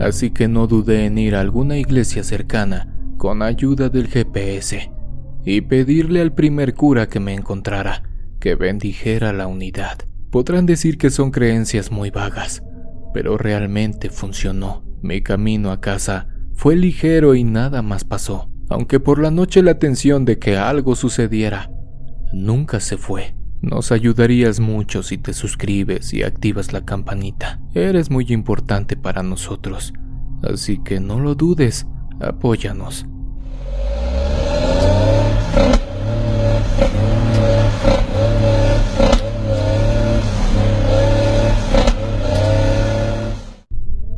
así 0.00 0.30
que 0.30 0.48
no 0.48 0.66
dudé 0.66 1.04
en 1.04 1.18
ir 1.18 1.34
a 1.34 1.40
alguna 1.40 1.76
iglesia 1.76 2.24
cercana 2.24 2.90
con 3.18 3.42
ayuda 3.42 3.90
del 3.90 4.08
GPS 4.08 4.90
y 5.44 5.60
pedirle 5.60 6.22
al 6.22 6.32
primer 6.32 6.72
cura 6.72 7.08
que 7.08 7.20
me 7.20 7.34
encontrara 7.34 8.02
que 8.40 8.54
bendijera 8.54 9.32
la 9.32 9.46
unidad. 9.46 9.98
Podrán 10.30 10.64
decir 10.64 10.96
que 10.96 11.10
son 11.10 11.30
creencias 11.30 11.90
muy 11.90 12.10
vagas, 12.10 12.62
pero 13.12 13.36
realmente 13.36 14.08
funcionó. 14.08 14.84
Mi 15.02 15.20
camino 15.20 15.70
a 15.70 15.80
casa 15.82 16.28
fue 16.54 16.76
ligero 16.76 17.34
y 17.34 17.44
nada 17.44 17.82
más 17.82 18.04
pasó, 18.04 18.50
aunque 18.70 19.00
por 19.00 19.18
la 19.18 19.30
noche 19.30 19.62
la 19.62 19.78
tensión 19.78 20.24
de 20.24 20.38
que 20.38 20.56
algo 20.56 20.96
sucediera 20.96 21.70
nunca 22.32 22.80
se 22.80 22.96
fue. 22.96 23.33
Nos 23.60 23.92
ayudarías 23.92 24.60
mucho 24.60 25.02
si 25.02 25.18
te 25.18 25.32
suscribes 25.32 26.12
y 26.12 26.22
activas 26.22 26.72
la 26.72 26.84
campanita. 26.84 27.60
Eres 27.74 28.10
muy 28.10 28.26
importante 28.28 28.96
para 28.96 29.22
nosotros, 29.22 29.92
así 30.42 30.78
que 30.78 31.00
no 31.00 31.20
lo 31.20 31.34
dudes, 31.34 31.86
apóyanos. 32.20 33.06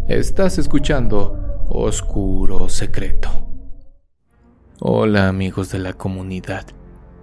Estás 0.09 0.59
escuchando 0.59 1.64
Oscuro 1.69 2.69
Secreto. 2.69 3.28
Hola 4.81 5.28
amigos 5.28 5.71
de 5.73 5.78
la 5.78 5.95
comunidad. 5.95 6.64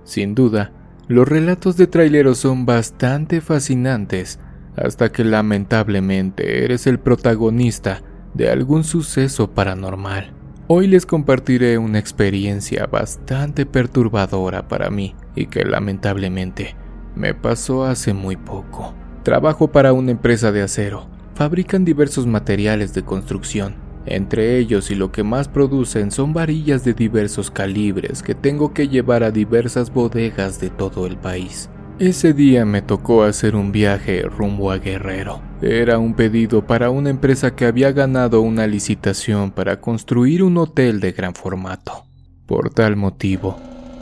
Sin 0.03 0.35
duda, 0.35 0.71
los 1.07 1.27
relatos 1.27 1.77
de 1.77 1.87
traileros 1.87 2.39
son 2.39 2.65
bastante 2.65 3.41
fascinantes 3.41 4.39
hasta 4.75 5.11
que 5.11 5.23
lamentablemente 5.23 6.63
eres 6.63 6.87
el 6.87 6.99
protagonista 6.99 8.01
de 8.33 8.49
algún 8.49 8.83
suceso 8.83 9.51
paranormal. 9.51 10.33
Hoy 10.67 10.87
les 10.87 11.05
compartiré 11.05 11.77
una 11.77 11.99
experiencia 11.99 12.87
bastante 12.87 13.65
perturbadora 13.65 14.67
para 14.67 14.89
mí 14.89 15.15
y 15.35 15.47
que 15.47 15.65
lamentablemente 15.65 16.75
me 17.15 17.33
pasó 17.33 17.83
hace 17.83 18.13
muy 18.13 18.37
poco. 18.37 18.93
Trabajo 19.23 19.71
para 19.71 19.93
una 19.93 20.11
empresa 20.11 20.51
de 20.51 20.63
acero 20.63 21.07
Fabrican 21.35 21.83
diversos 21.83 22.27
materiales 22.27 22.93
de 22.93 23.03
construcción. 23.03 23.73
Entre 24.05 24.57
ellos 24.57 24.91
y 24.91 24.95
lo 24.95 25.11
que 25.11 25.23
más 25.23 25.47
producen 25.47 26.11
son 26.11 26.33
varillas 26.33 26.83
de 26.83 26.93
diversos 26.93 27.51
calibres 27.51 28.21
que 28.21 28.35
tengo 28.35 28.73
que 28.73 28.87
llevar 28.89 29.23
a 29.23 29.31
diversas 29.31 29.93
bodegas 29.93 30.59
de 30.59 30.69
todo 30.69 31.07
el 31.07 31.17
país. 31.17 31.69
Ese 31.99 32.33
día 32.33 32.65
me 32.65 32.81
tocó 32.81 33.23
hacer 33.23 33.55
un 33.55 33.71
viaje 33.71 34.23
rumbo 34.23 34.71
a 34.71 34.77
Guerrero. 34.77 35.41
Era 35.61 35.99
un 35.99 36.15
pedido 36.15 36.65
para 36.65 36.89
una 36.89 37.11
empresa 37.11 37.55
que 37.55 37.65
había 37.65 37.91
ganado 37.91 38.41
una 38.41 38.67
licitación 38.67 39.51
para 39.51 39.79
construir 39.79 40.43
un 40.43 40.57
hotel 40.57 40.99
de 40.99 41.11
gran 41.11 41.35
formato. 41.35 42.03
Por 42.47 42.71
tal 42.71 42.95
motivo, 42.95 43.57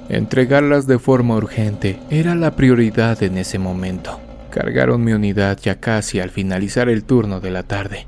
entregarlas 0.10 0.88
de 0.88 0.98
forma 1.00 1.36
urgente 1.36 2.00
era 2.10 2.34
la 2.34 2.56
prioridad 2.56 3.22
en 3.24 3.38
ese 3.38 3.60
momento. 3.60 4.20
Cargaron 4.50 5.04
mi 5.04 5.14
unidad 5.14 5.60
ya 5.62 5.80
casi 5.80 6.20
al 6.20 6.30
finalizar 6.30 6.90
el 6.90 7.04
turno 7.04 7.40
de 7.40 7.52
la 7.52 7.64
tarde, 7.64 8.08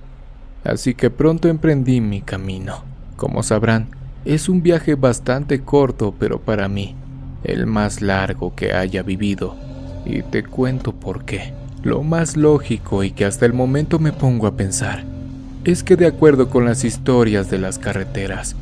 así 0.63 0.93
que 0.93 1.09
pronto 1.09 1.47
emprendí 1.47 2.01
mi 2.01 2.21
camino. 2.21 2.83
Como 3.15 3.43
sabrán, 3.43 3.87
es 4.25 4.49
un 4.49 4.63
viaje 4.63 4.95
bastante 4.95 5.61
corto, 5.61 6.13
pero 6.17 6.39
para 6.39 6.67
mí, 6.69 6.95
el 7.43 7.65
más 7.65 8.01
largo 8.01 8.55
que 8.55 8.73
haya 8.73 9.03
vivido, 9.03 9.55
y 10.05 10.21
te 10.21 10.43
cuento 10.43 10.93
por 10.93 11.25
qué. 11.25 11.53
Lo 11.83 12.03
más 12.03 12.37
lógico 12.37 13.03
y 13.03 13.11
que 13.11 13.25
hasta 13.25 13.45
el 13.45 13.53
momento 13.53 13.99
me 13.99 14.13
pongo 14.13 14.47
a 14.47 14.55
pensar, 14.55 15.03
es 15.65 15.83
que 15.83 15.95
de 15.95 16.07
acuerdo 16.07 16.49
con 16.49 16.65
las 16.65 16.83
historias 16.83 17.49
de 17.49 17.57
las 17.57 17.79
carreteras, 17.79 18.55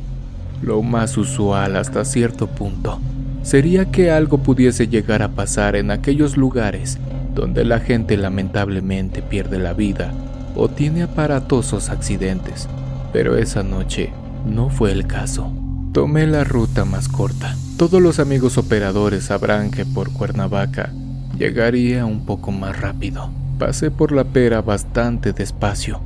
lo 0.62 0.82
más 0.82 1.16
usual 1.16 1.76
hasta 1.76 2.04
cierto 2.04 2.46
punto 2.46 3.00
sería 3.42 3.90
que 3.90 4.12
algo 4.12 4.38
pudiese 4.38 4.86
llegar 4.86 5.22
a 5.22 5.30
pasar 5.30 5.74
en 5.74 5.90
aquellos 5.90 6.36
lugares 6.36 6.98
donde 7.34 7.64
la 7.64 7.80
gente 7.80 8.16
lamentablemente 8.16 9.22
pierde 9.22 9.58
la 9.58 9.72
vida 9.72 10.12
o 10.54 10.68
tiene 10.68 11.02
aparatosos 11.02 11.88
accidentes, 11.90 12.68
pero 13.12 13.36
esa 13.36 13.62
noche 13.62 14.12
no 14.46 14.70
fue 14.70 14.92
el 14.92 15.06
caso. 15.06 15.52
Tomé 15.92 16.26
la 16.26 16.44
ruta 16.44 16.84
más 16.84 17.08
corta. 17.08 17.56
Todos 17.76 18.00
los 18.00 18.18
amigos 18.18 18.58
operadores 18.58 19.24
sabrán 19.24 19.70
que 19.70 19.84
por 19.84 20.12
Cuernavaca 20.12 20.92
llegaría 21.38 22.06
un 22.06 22.24
poco 22.24 22.52
más 22.52 22.80
rápido. 22.80 23.30
Pasé 23.58 23.90
por 23.90 24.12
la 24.12 24.24
pera 24.24 24.62
bastante 24.62 25.32
despacio, 25.32 26.00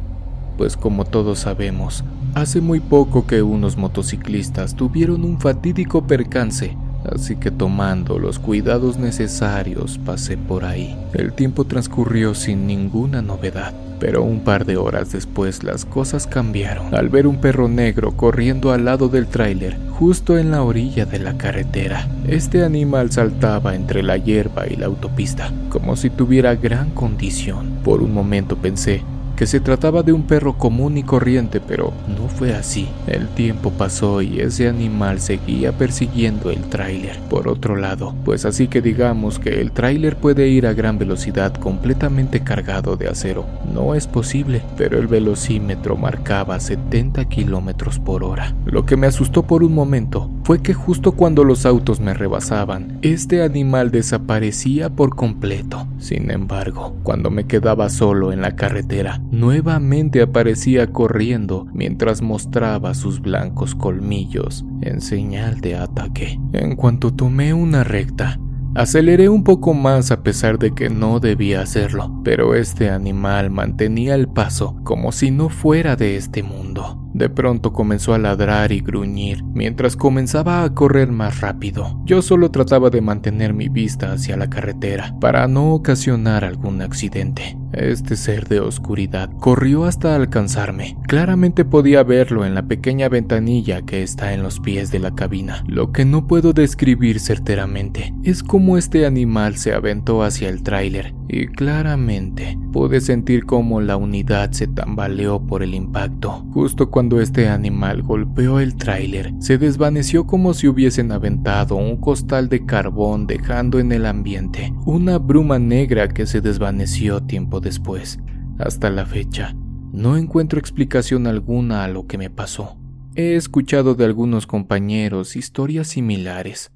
pues 0.59 0.77
como 0.77 1.05
todos 1.05 1.41
sabemos, 1.41 2.05
hace 2.35 2.61
muy 2.61 2.81
poco 2.81 3.27
que 3.27 3.43
unos 3.43 3.77
motociclistas 3.77 4.75
tuvieron 4.75 5.25
un 5.25 5.41
fatídico 5.41 6.07
percance 6.07 6.77
así 7.15 7.37
que 7.37 7.51
tomando 7.51 8.19
los 8.19 8.39
cuidados 8.39 8.99
necesarios 8.99 9.99
pasé 10.05 10.37
por 10.37 10.65
ahí. 10.65 10.97
El 11.13 11.33
tiempo 11.33 11.65
transcurrió 11.65 12.35
sin 12.35 12.67
ninguna 12.67 13.23
novedad, 13.23 13.75
pero 13.99 14.23
un 14.23 14.41
par 14.41 14.65
de 14.65 14.77
horas 14.77 15.13
después 15.13 15.65
las 15.65 15.85
cosas 15.85 16.27
cambiaron 16.27 16.95
al 16.95 17.09
ver 17.09 17.27
un 17.27 17.41
perro 17.41 17.69
negro 17.69 18.17
corriendo 18.17 18.73
al 18.73 18.85
lado 18.85 19.09
del 19.09 19.27
tráiler, 19.27 19.77
justo 19.91 20.39
en 20.39 20.51
la 20.51 20.63
orilla 20.63 21.07
de 21.07 21.19
la 21.19 21.37
carretera. 21.37 22.09
Este 22.27 22.65
animal 22.65 23.11
saltaba 23.11 23.75
entre 23.75 24.03
la 24.03 24.17
hierba 24.17 24.67
y 24.67 24.77
la 24.77 24.87
autopista, 24.87 25.53
como 25.69 25.97
si 25.97 26.11
tuviera 26.11 26.55
gran 26.55 26.91
condición. 26.91 27.79
Por 27.83 28.03
un 28.03 28.13
momento 28.13 28.57
pensé 28.57 29.03
que 29.37 29.47
se 29.47 29.61
trataba 29.61 30.03
de 30.03 30.13
un 30.13 30.23
perro 30.23 30.57
común 30.57 30.97
y 30.97 31.03
corriente, 31.03 31.61
pero 31.61 31.93
no 32.09 32.29
fue 32.29 32.55
así. 32.55 32.89
El 33.07 33.29
tiempo 33.29 33.71
pasó 33.71 34.23
y 34.23 34.41
ese 34.41 34.69
animal 34.69 35.21
seguía 35.21 35.73
persiguiendo 35.73 36.51
el 36.51 36.63
tráiler. 36.63 37.19
Por 37.29 37.49
otro 37.49 37.77
lado, 37.77 38.15
pues 38.25 38.45
así 38.45 38.67
que 38.69 38.81
digamos 38.81 39.39
que 39.39 39.61
el 39.61 39.73
tráiler 39.73 40.17
puede 40.17 40.49
ir 40.49 40.67
a 40.67 40.73
gran 40.73 40.99
velocidad 40.99 41.53
completamente 41.55 42.41
cargado 42.41 42.97
de 42.97 43.09
acero. 43.09 43.47
No 43.73 43.95
es 43.95 44.07
posible, 44.07 44.63
pero 44.77 44.99
el 44.99 45.07
velocímetro 45.07 45.97
marcaba 45.97 46.59
70 46.59 47.27
kilómetros 47.27 47.99
por 47.99 48.25
hora. 48.25 48.55
Lo 48.65 48.87
que 48.87 48.97
me 48.97 49.07
asustó 49.07 49.43
por 49.43 49.63
un 49.63 49.75
momento 49.75 50.31
fue 50.45 50.63
que 50.63 50.75
justo 50.75 51.13
cuando 51.13 51.45
los 51.45 51.67
autos 51.67 52.01
me 52.01 52.15
rebasaban, 52.15 52.99
este 53.03 53.43
animal 53.43 53.91
desaparecía 53.91 54.91
por 54.91 55.15
completo. 55.15 55.87
Sin 55.99 56.31
embargo, 56.31 56.97
cuando 57.03 57.31
me 57.31 57.47
quedaba 57.47 57.89
solo 57.89 58.33
en 58.33 58.41
la 58.41 58.57
carretera, 58.57 59.21
nuevamente 59.39 60.23
aparecía 60.23 60.93
corriendo 60.93 61.67
mientras 61.73 62.23
mostraba 62.23 62.95
sus 62.95 63.21
blancos 63.21 63.75
colmillos 63.75 64.65
en 64.83 65.01
señal 65.01 65.61
de 65.61 65.77
ataque. 65.77 66.41
En 66.53 66.77
cuanto 66.77 67.13
tomé 67.13 67.55
una 67.55 67.85
recta, 67.85 68.39
Aceleré 68.77 69.31
un 69.31 69.43
poco 69.43 69.73
más 69.73 70.11
a 70.11 70.23
pesar 70.23 70.59
de 70.59 70.75
que 70.75 70.91
no 70.91 71.19
debía 71.19 71.63
hacerlo, 71.63 72.21
pero 72.23 72.55
este 72.55 72.91
animal 72.91 73.51
mantenía 73.51 74.15
el 74.15 74.29
paso 74.29 74.77
como 74.85 75.13
si 75.13 75.31
no 75.31 75.49
fuera 75.49 75.97
de 75.97 76.19
este 76.19 76.43
mundo. 76.43 77.06
De 77.17 77.31
pronto 77.31 77.73
comenzó 77.73 78.13
a 78.13 78.19
ladrar 78.19 78.73
y 78.73 78.81
gruñir 78.81 79.43
mientras 79.43 79.97
comenzaba 79.97 80.63
a 80.63 80.75
correr 80.75 81.11
más 81.11 81.41
rápido. 81.41 81.99
Yo 82.05 82.21
solo 82.21 82.51
trataba 82.51 82.91
de 82.91 83.01
mantener 83.01 83.55
mi 83.55 83.71
vista 83.71 84.13
hacia 84.13 84.37
la 84.37 84.51
carretera 84.51 85.17
para 85.19 85.49
no 85.49 85.73
ocasionar 85.73 86.45
algún 86.45 86.83
accidente. 86.83 87.57
Este 87.73 88.17
ser 88.17 88.49
de 88.49 88.61
oscuridad 88.61 89.31
corrió 89.41 89.87
hasta 89.87 90.15
alcanzarme. 90.15 90.99
Claramente 91.09 91.65
podía 91.65 92.03
verlo 92.03 92.45
en 92.45 92.55
la 92.55 92.69
pequeña 92.69 93.09
ventanilla 93.09 93.81
que 93.81 94.03
está 94.03 94.35
en 94.35 94.43
los 94.43 94.61
pies 94.61 94.91
de 94.91 94.99
la 94.99 95.15
cabina. 95.15 95.65
Lo 95.67 95.93
que 95.93 96.05
no 96.05 96.27
puedo 96.27 96.53
describir 96.53 97.19
certeramente 97.19 98.13
es 98.25 98.43
cómo 98.43 98.77
este 98.77 99.07
animal 99.07 99.57
se 99.57 99.73
aventó 99.73 100.23
hacia 100.23 100.51
el 100.51 100.63
tráiler 100.63 101.15
y 101.29 101.47
claramente 101.47 102.59
pude 102.77 103.01
sentir 103.01 103.47
cómo 103.47 103.81
la 103.81 103.97
unidad 103.97 104.53
se 104.53 104.67
tambaleó 104.67 105.41
por 105.41 105.63
el 105.63 105.75
impacto. 105.75 106.45
Justo 106.53 106.91
cuando 106.91 107.23
este 107.23 107.49
animal 107.49 108.03
golpeó 108.03 108.61
el 108.61 108.77
tráiler, 108.77 109.33
se 109.39 109.57
desvaneció 109.57 110.27
como 110.27 110.53
si 110.53 110.69
hubiesen 110.69 111.11
aventado 111.11 111.77
un 111.77 111.97
costal 111.97 112.51
de 112.51 112.67
carbón 112.67 113.27
dejando 113.27 113.79
en 113.79 113.93
el 113.93 114.05
ambiente 114.05 114.75
una 114.85 115.17
bruma 115.17 115.59
negra 115.59 116.09
que 116.09 116.27
se 116.27 116.43
desvaneció 116.43 117.23
tiempo 117.23 117.61
después. 117.61 118.19
Hasta 118.59 118.91
la 118.91 119.07
fecha, 119.07 119.57
no 119.95 120.19
encuentro 120.19 120.59
explicación 120.61 121.27
alguna 121.27 121.83
a 121.83 121.89
lo 121.89 122.07
que 122.07 122.19
me 122.19 122.29
pasó. 122.29 122.77
He 123.15 123.37
escuchado 123.37 123.95
de 123.95 124.05
algunos 124.05 124.47
compañeros 124.47 125.35
historias 125.35 125.89
similares. 125.89 126.71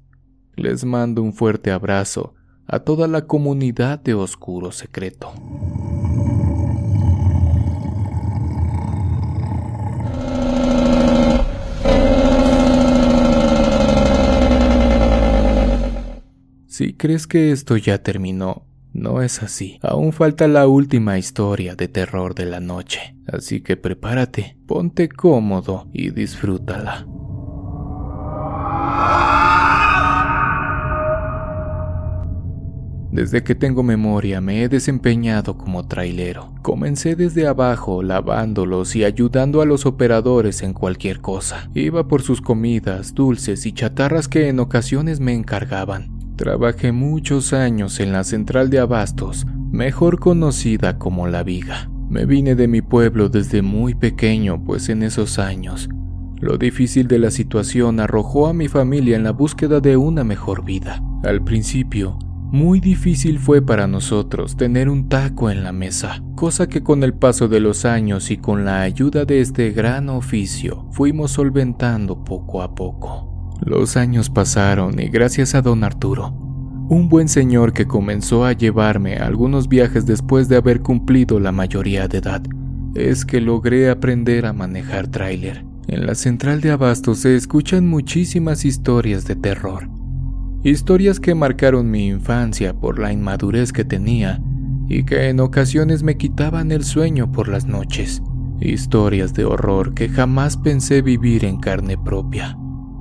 Les 0.55 0.83
mando 0.83 1.21
un 1.21 1.33
fuerte 1.33 1.69
abrazo 1.69 2.33
a 2.71 2.79
toda 2.79 3.07
la 3.07 3.27
comunidad 3.27 3.99
de 3.99 4.13
Oscuro 4.13 4.71
Secreto. 4.71 5.33
Si 16.67 16.93
crees 16.93 17.27
que 17.27 17.51
esto 17.51 17.75
ya 17.75 18.01
terminó, 18.01 18.65
no 18.93 19.21
es 19.21 19.43
así. 19.43 19.77
Aún 19.81 20.13
falta 20.13 20.47
la 20.47 20.65
última 20.67 21.17
historia 21.17 21.75
de 21.75 21.89
terror 21.89 22.33
de 22.35 22.45
la 22.45 22.61
noche. 22.61 23.17
Así 23.27 23.61
que 23.61 23.75
prepárate, 23.75 24.57
ponte 24.65 25.09
cómodo 25.09 25.89
y 25.91 26.11
disfrútala. 26.11 27.05
Desde 33.11 33.43
que 33.43 33.55
tengo 33.55 33.83
memoria 33.83 34.39
me 34.39 34.63
he 34.63 34.69
desempeñado 34.69 35.57
como 35.57 35.85
trailero. 35.85 36.53
Comencé 36.61 37.15
desde 37.15 37.45
abajo 37.45 38.03
lavándolos 38.03 38.95
y 38.95 39.03
ayudando 39.03 39.61
a 39.61 39.65
los 39.65 39.85
operadores 39.85 40.61
en 40.61 40.73
cualquier 40.73 41.19
cosa. 41.19 41.69
Iba 41.73 42.07
por 42.07 42.21
sus 42.21 42.41
comidas, 42.41 43.13
dulces 43.13 43.65
y 43.65 43.73
chatarras 43.73 44.27
que 44.27 44.47
en 44.47 44.59
ocasiones 44.59 45.19
me 45.19 45.33
encargaban. 45.33 46.09
Trabajé 46.37 46.91
muchos 46.91 47.51
años 47.51 47.99
en 47.99 48.13
la 48.13 48.23
central 48.23 48.69
de 48.69 48.79
abastos, 48.79 49.45
mejor 49.71 50.19
conocida 50.19 50.97
como 50.97 51.27
La 51.27 51.43
Viga. 51.43 51.89
Me 52.09 52.25
vine 52.25 52.55
de 52.55 52.67
mi 52.67 52.81
pueblo 52.81 53.29
desde 53.29 53.61
muy 53.61 53.93
pequeño, 53.93 54.63
pues 54.63 54.89
en 54.89 55.03
esos 55.03 55.37
años 55.37 55.89
lo 56.41 56.57
difícil 56.57 57.07
de 57.07 57.19
la 57.19 57.29
situación 57.29 57.99
arrojó 57.99 58.47
a 58.47 58.53
mi 58.53 58.67
familia 58.67 59.15
en 59.15 59.23
la 59.23 59.29
búsqueda 59.29 59.79
de 59.79 59.95
una 59.95 60.23
mejor 60.23 60.65
vida. 60.65 60.99
Al 61.23 61.43
principio, 61.43 62.17
muy 62.51 62.81
difícil 62.81 63.39
fue 63.39 63.61
para 63.61 63.87
nosotros 63.87 64.57
tener 64.57 64.89
un 64.89 65.07
taco 65.07 65.49
en 65.49 65.63
la 65.63 65.71
mesa, 65.71 66.21
cosa 66.35 66.67
que 66.67 66.83
con 66.83 67.01
el 67.03 67.13
paso 67.13 67.47
de 67.47 67.61
los 67.61 67.85
años 67.85 68.29
y 68.29 68.37
con 68.37 68.65
la 68.65 68.81
ayuda 68.81 69.23
de 69.23 69.39
este 69.39 69.71
gran 69.71 70.09
oficio 70.09 70.85
fuimos 70.91 71.31
solventando 71.31 72.25
poco 72.25 72.61
a 72.61 72.75
poco. 72.75 73.55
Los 73.61 73.95
años 73.95 74.29
pasaron 74.29 74.99
y 74.99 75.07
gracias 75.07 75.55
a 75.55 75.61
don 75.61 75.85
Arturo, 75.85 76.33
un 76.89 77.07
buen 77.07 77.29
señor 77.29 77.71
que 77.71 77.87
comenzó 77.87 78.43
a 78.43 78.51
llevarme 78.51 79.15
algunos 79.15 79.69
viajes 79.69 80.05
después 80.05 80.49
de 80.49 80.57
haber 80.57 80.81
cumplido 80.81 81.39
la 81.39 81.53
mayoría 81.53 82.09
de 82.09 82.17
edad, 82.17 82.41
es 82.95 83.23
que 83.23 83.39
logré 83.39 83.89
aprender 83.89 84.45
a 84.45 84.51
manejar 84.51 85.07
tráiler. 85.07 85.63
En 85.87 86.05
la 86.05 86.15
central 86.15 86.59
de 86.59 86.71
Abasto 86.71 87.15
se 87.15 87.35
escuchan 87.37 87.87
muchísimas 87.87 88.65
historias 88.65 89.25
de 89.25 89.37
terror, 89.37 89.89
Historias 90.63 91.19
que 91.19 91.33
marcaron 91.33 91.89
mi 91.89 92.07
infancia 92.07 92.75
por 92.75 92.99
la 92.99 93.11
inmadurez 93.11 93.73
que 93.73 93.83
tenía 93.83 94.39
y 94.87 95.03
que 95.05 95.29
en 95.29 95.39
ocasiones 95.39 96.03
me 96.03 96.17
quitaban 96.17 96.71
el 96.71 96.83
sueño 96.83 97.31
por 97.31 97.47
las 97.47 97.65
noches. 97.65 98.21
Historias 98.59 99.33
de 99.33 99.43
horror 99.43 99.95
que 99.95 100.07
jamás 100.07 100.57
pensé 100.57 101.01
vivir 101.01 101.45
en 101.45 101.59
carne 101.59 101.97
propia. 101.97 102.55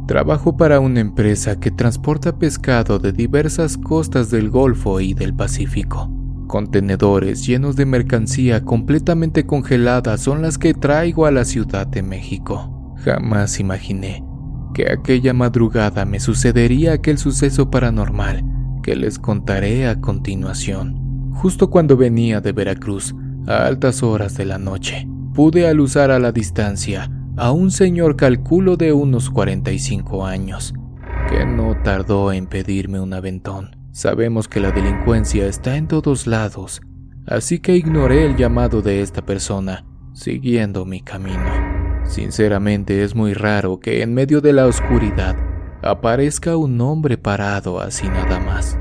Trabajo 0.08 0.56
para 0.56 0.80
una 0.80 1.00
empresa 1.00 1.60
que 1.60 1.70
transporta 1.70 2.38
pescado 2.38 2.98
de 2.98 3.12
diversas 3.12 3.76
costas 3.76 4.30
del 4.30 4.48
Golfo 4.48 4.98
y 4.98 5.12
del 5.12 5.34
Pacífico. 5.34 6.10
Contenedores 6.46 7.46
llenos 7.46 7.76
de 7.76 7.84
mercancía 7.84 8.64
completamente 8.64 9.44
congelada 9.44 10.16
son 10.16 10.40
las 10.40 10.56
que 10.56 10.72
traigo 10.72 11.26
a 11.26 11.30
la 11.30 11.44
Ciudad 11.44 11.86
de 11.86 12.02
México. 12.02 12.94
Jamás 13.04 13.60
imaginé 13.60 14.24
que 14.74 14.90
aquella 14.90 15.32
madrugada 15.32 16.04
me 16.04 16.20
sucedería 16.20 16.94
aquel 16.94 17.18
suceso 17.18 17.70
paranormal 17.70 18.44
que 18.82 18.96
les 18.96 19.18
contaré 19.18 19.88
a 19.88 20.00
continuación. 20.00 21.30
Justo 21.32 21.70
cuando 21.70 21.96
venía 21.96 22.40
de 22.40 22.52
Veracruz, 22.52 23.14
a 23.46 23.66
altas 23.66 24.02
horas 24.02 24.36
de 24.36 24.44
la 24.44 24.58
noche, 24.58 25.08
pude 25.34 25.68
alusar 25.68 26.10
a 26.10 26.18
la 26.18 26.32
distancia 26.32 27.10
a 27.36 27.52
un 27.52 27.70
señor 27.70 28.16
calculo 28.16 28.76
de 28.76 28.92
unos 28.92 29.30
45 29.30 30.26
años, 30.26 30.74
que 31.28 31.46
no 31.46 31.76
tardó 31.82 32.32
en 32.32 32.46
pedirme 32.46 33.00
un 33.00 33.14
aventón. 33.14 33.76
Sabemos 33.92 34.48
que 34.48 34.60
la 34.60 34.72
delincuencia 34.72 35.46
está 35.46 35.76
en 35.76 35.88
todos 35.88 36.26
lados, 36.26 36.80
así 37.26 37.58
que 37.58 37.76
ignoré 37.76 38.26
el 38.26 38.36
llamado 38.36 38.82
de 38.82 39.00
esta 39.00 39.24
persona, 39.24 39.84
siguiendo 40.12 40.84
mi 40.84 41.00
camino. 41.00 41.89
Sinceramente 42.10 43.04
es 43.04 43.14
muy 43.14 43.34
raro 43.34 43.78
que 43.78 44.02
en 44.02 44.14
medio 44.14 44.40
de 44.40 44.52
la 44.52 44.66
oscuridad 44.66 45.36
aparezca 45.80 46.56
un 46.56 46.80
hombre 46.80 47.16
parado 47.18 47.80
así 47.80 48.08
nada 48.08 48.40
más. 48.40 48.76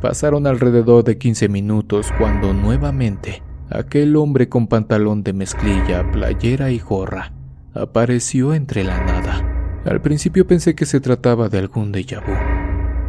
Pasaron 0.00 0.48
alrededor 0.48 1.04
de 1.04 1.16
15 1.16 1.48
minutos 1.48 2.12
cuando 2.18 2.52
nuevamente 2.52 3.40
aquel 3.70 4.16
hombre 4.16 4.48
con 4.48 4.66
pantalón 4.66 5.22
de 5.22 5.32
mezclilla, 5.32 6.10
playera 6.10 6.72
y 6.72 6.80
gorra 6.80 7.32
apareció 7.72 8.52
entre 8.52 8.82
la 8.82 8.98
nada. 9.04 9.80
Al 9.84 10.02
principio 10.02 10.48
pensé 10.48 10.74
que 10.74 10.84
se 10.84 10.98
trataba 10.98 11.48
de 11.48 11.60
algún 11.60 11.92
déjà 11.92 12.18
vu, 12.18 12.34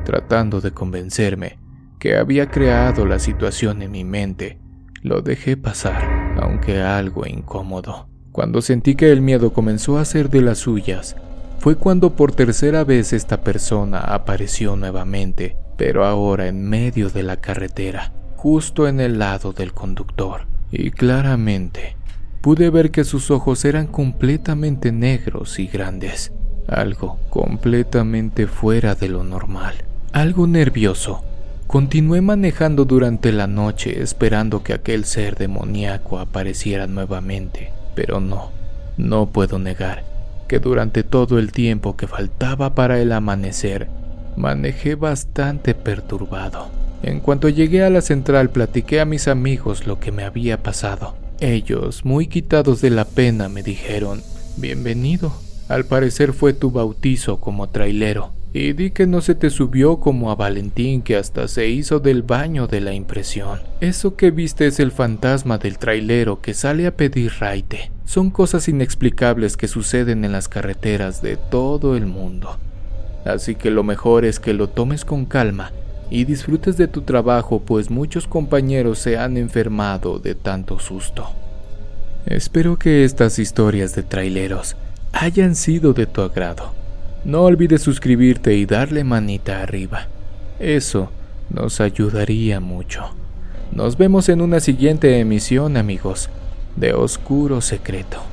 tratando 0.06 0.62
de 0.62 0.70
convencerme 0.70 1.58
que 1.98 2.16
había 2.16 2.52
creado 2.52 3.08
la 3.08 3.18
situación 3.18 3.82
en 3.82 3.90
mi 3.90 4.04
mente. 4.04 4.60
Lo 5.02 5.24
dejé 5.24 5.58
pasar, 5.58 6.38
aunque 6.40 6.80
algo 6.80 7.26
incómodo. 7.26 8.12
Cuando 8.34 8.63
sentí 8.63 8.96
que 8.96 9.12
el 9.12 9.22
miedo 9.22 9.54
comenzó 9.54 10.00
a 10.00 10.06
ser 10.06 10.32
de 10.32 10.41
las 10.41 10.58
suyas, 10.58 11.15
fue 11.60 11.76
cuando 11.76 12.15
por 12.15 12.32
tercera 12.32 12.84
vez 12.84 13.13
esta 13.13 13.41
persona 13.41 14.00
apareció 14.00 14.76
nuevamente, 14.76 15.56
pero 15.78 16.04
ahora 16.04 16.48
en 16.48 16.67
medio 16.67 17.12
de 17.12 17.22
la 17.22 17.38
carretera, 17.38 18.12
justo 18.36 18.88
en 18.88 19.00
el 19.00 19.19
lado 19.19 19.54
del 19.54 19.72
conductor. 19.72 20.48
Y 20.72 20.89
claramente 20.89 21.96
pude 22.41 22.72
ver 22.72 22.89
que 22.89 23.04
sus 23.04 23.30
ojos 23.30 23.65
eran 23.65 23.86
completamente 23.86 24.91
negros 24.91 25.60
y 25.60 25.67
grandes, 25.67 26.32
algo 26.67 27.19
completamente 27.30 28.48
fuera 28.48 28.96
de 28.96 29.10
lo 29.10 29.24
normal. 29.24 29.76
Algo 30.12 30.48
nervioso, 30.48 31.24
Continué 31.67 32.22
manejando 32.22 32.86
durante 32.86 33.32
la 33.32 33.48
noche 33.48 34.02
esperando 34.02 34.62
que 34.62 34.74
aquel 34.74 35.06
ser 35.06 35.36
demoníaco 35.38 36.19
apareciera 36.19 36.86
nuevamente. 36.88 37.72
Pero 37.96 38.20
no, 38.20 38.52
no 38.98 39.28
puedo 39.28 39.60
negar 39.60 40.04
que 40.48 40.60
durante 40.60 41.04
todo 41.04 41.40
el 41.40 41.52
tiempo 41.52 41.96
que 41.96 42.08
faltaba 42.08 42.76
para 42.76 43.00
el 43.00 43.12
amanecer, 43.12 43.88
manejé 44.36 44.96
bastante 44.96 45.74
perturbado. 45.74 46.68
En 47.02 47.20
cuanto 47.20 47.50
llegué 47.50 47.84
a 47.84 47.90
la 47.90 48.02
central 48.02 48.50
platiqué 48.50 49.02
a 49.02 49.06
mis 49.06 49.28
amigos 49.28 49.88
lo 49.88 50.00
que 50.00 50.12
me 50.12 50.24
había 50.24 50.62
pasado. 50.62 51.16
Ellos, 51.40 52.06
muy 52.06 52.28
quitados 52.28 52.82
de 52.82 52.90
la 52.90 53.06
pena, 53.06 53.50
me 53.50 53.64
dijeron, 53.64 54.22
Bienvenido. 54.58 55.34
Al 55.68 55.86
parecer 55.86 56.34
fue 56.34 56.54
tu 56.54 56.72
bautizo 56.72 57.40
como 57.40 57.70
trailero. 57.70 58.32
Y 58.56 58.74
di 58.74 58.92
que 58.92 59.08
no 59.08 59.22
se 59.22 59.34
te 59.34 59.50
subió 59.50 59.98
como 60.00 60.30
a 60.30 60.36
Valentín 60.36 61.02
que 61.02 61.16
hasta 61.16 61.48
se 61.48 61.70
hizo 61.70 62.00
del 62.00 62.22
baño 62.22 62.68
de 62.68 62.82
la 62.82 62.94
impresión. 62.94 63.60
Eso 63.82 64.16
que 64.16 64.30
viste 64.30 64.68
es 64.68 64.80
el 64.80 64.92
fantasma 64.92 65.58
del 65.58 65.80
trailero 65.80 66.39
que 66.39 66.54
sale 66.54 66.86
a 66.86 66.96
pedir 66.96 67.32
raite. 67.39 67.92
Son 68.06 68.30
cosas 68.30 68.68
inexplicables 68.68 69.58
que 69.58 69.68
suceden 69.68 70.24
en 70.24 70.32
las 70.32 70.50
carreteras 70.50 71.24
de 71.24 71.36
todo 71.36 71.98
el 71.98 72.06
mundo. 72.06 72.60
Así 73.26 73.56
que 73.56 73.72
lo 73.72 73.84
mejor 73.84 74.24
es 74.24 74.39
que 74.39 74.54
lo 74.54 74.70
tomes 74.70 75.04
con 75.04 75.26
calma 75.26 75.72
y 76.12 76.26
disfrutes 76.26 76.78
de 76.78 76.88
tu 76.88 77.02
trabajo 77.02 77.60
pues 77.60 77.89
muchos 77.89 78.28
compañeros 78.28 79.00
se 79.00 79.18
han 79.18 79.36
enfermado 79.36 80.20
de 80.20 80.36
tanto 80.36 80.78
susto. 80.78 81.28
Espero 82.28 82.78
que 82.78 83.04
estas 83.04 83.39
historias 83.39 83.96
de 83.96 84.04
traileros 84.04 84.76
hayan 85.12 85.56
sido 85.56 85.94
de 85.94 86.06
tu 86.06 86.22
agrado. 86.22 86.83
No 87.26 87.44
olvides 87.44 87.82
suscribirte 87.82 88.56
y 88.56 88.66
darle 88.66 89.04
manita 89.04 89.62
arriba. 89.62 90.08
Eso 90.60 91.10
nos 91.50 91.80
ayudaría 91.80 92.60
mucho. 92.60 93.12
Nos 93.72 93.98
vemos 93.98 94.28
en 94.28 94.42
una 94.42 94.60
siguiente 94.60 95.20
emisión, 95.20 95.78
amigos, 95.78 96.30
de 96.76 96.94
Oscuro 96.94 97.62
Secreto. 97.62 98.33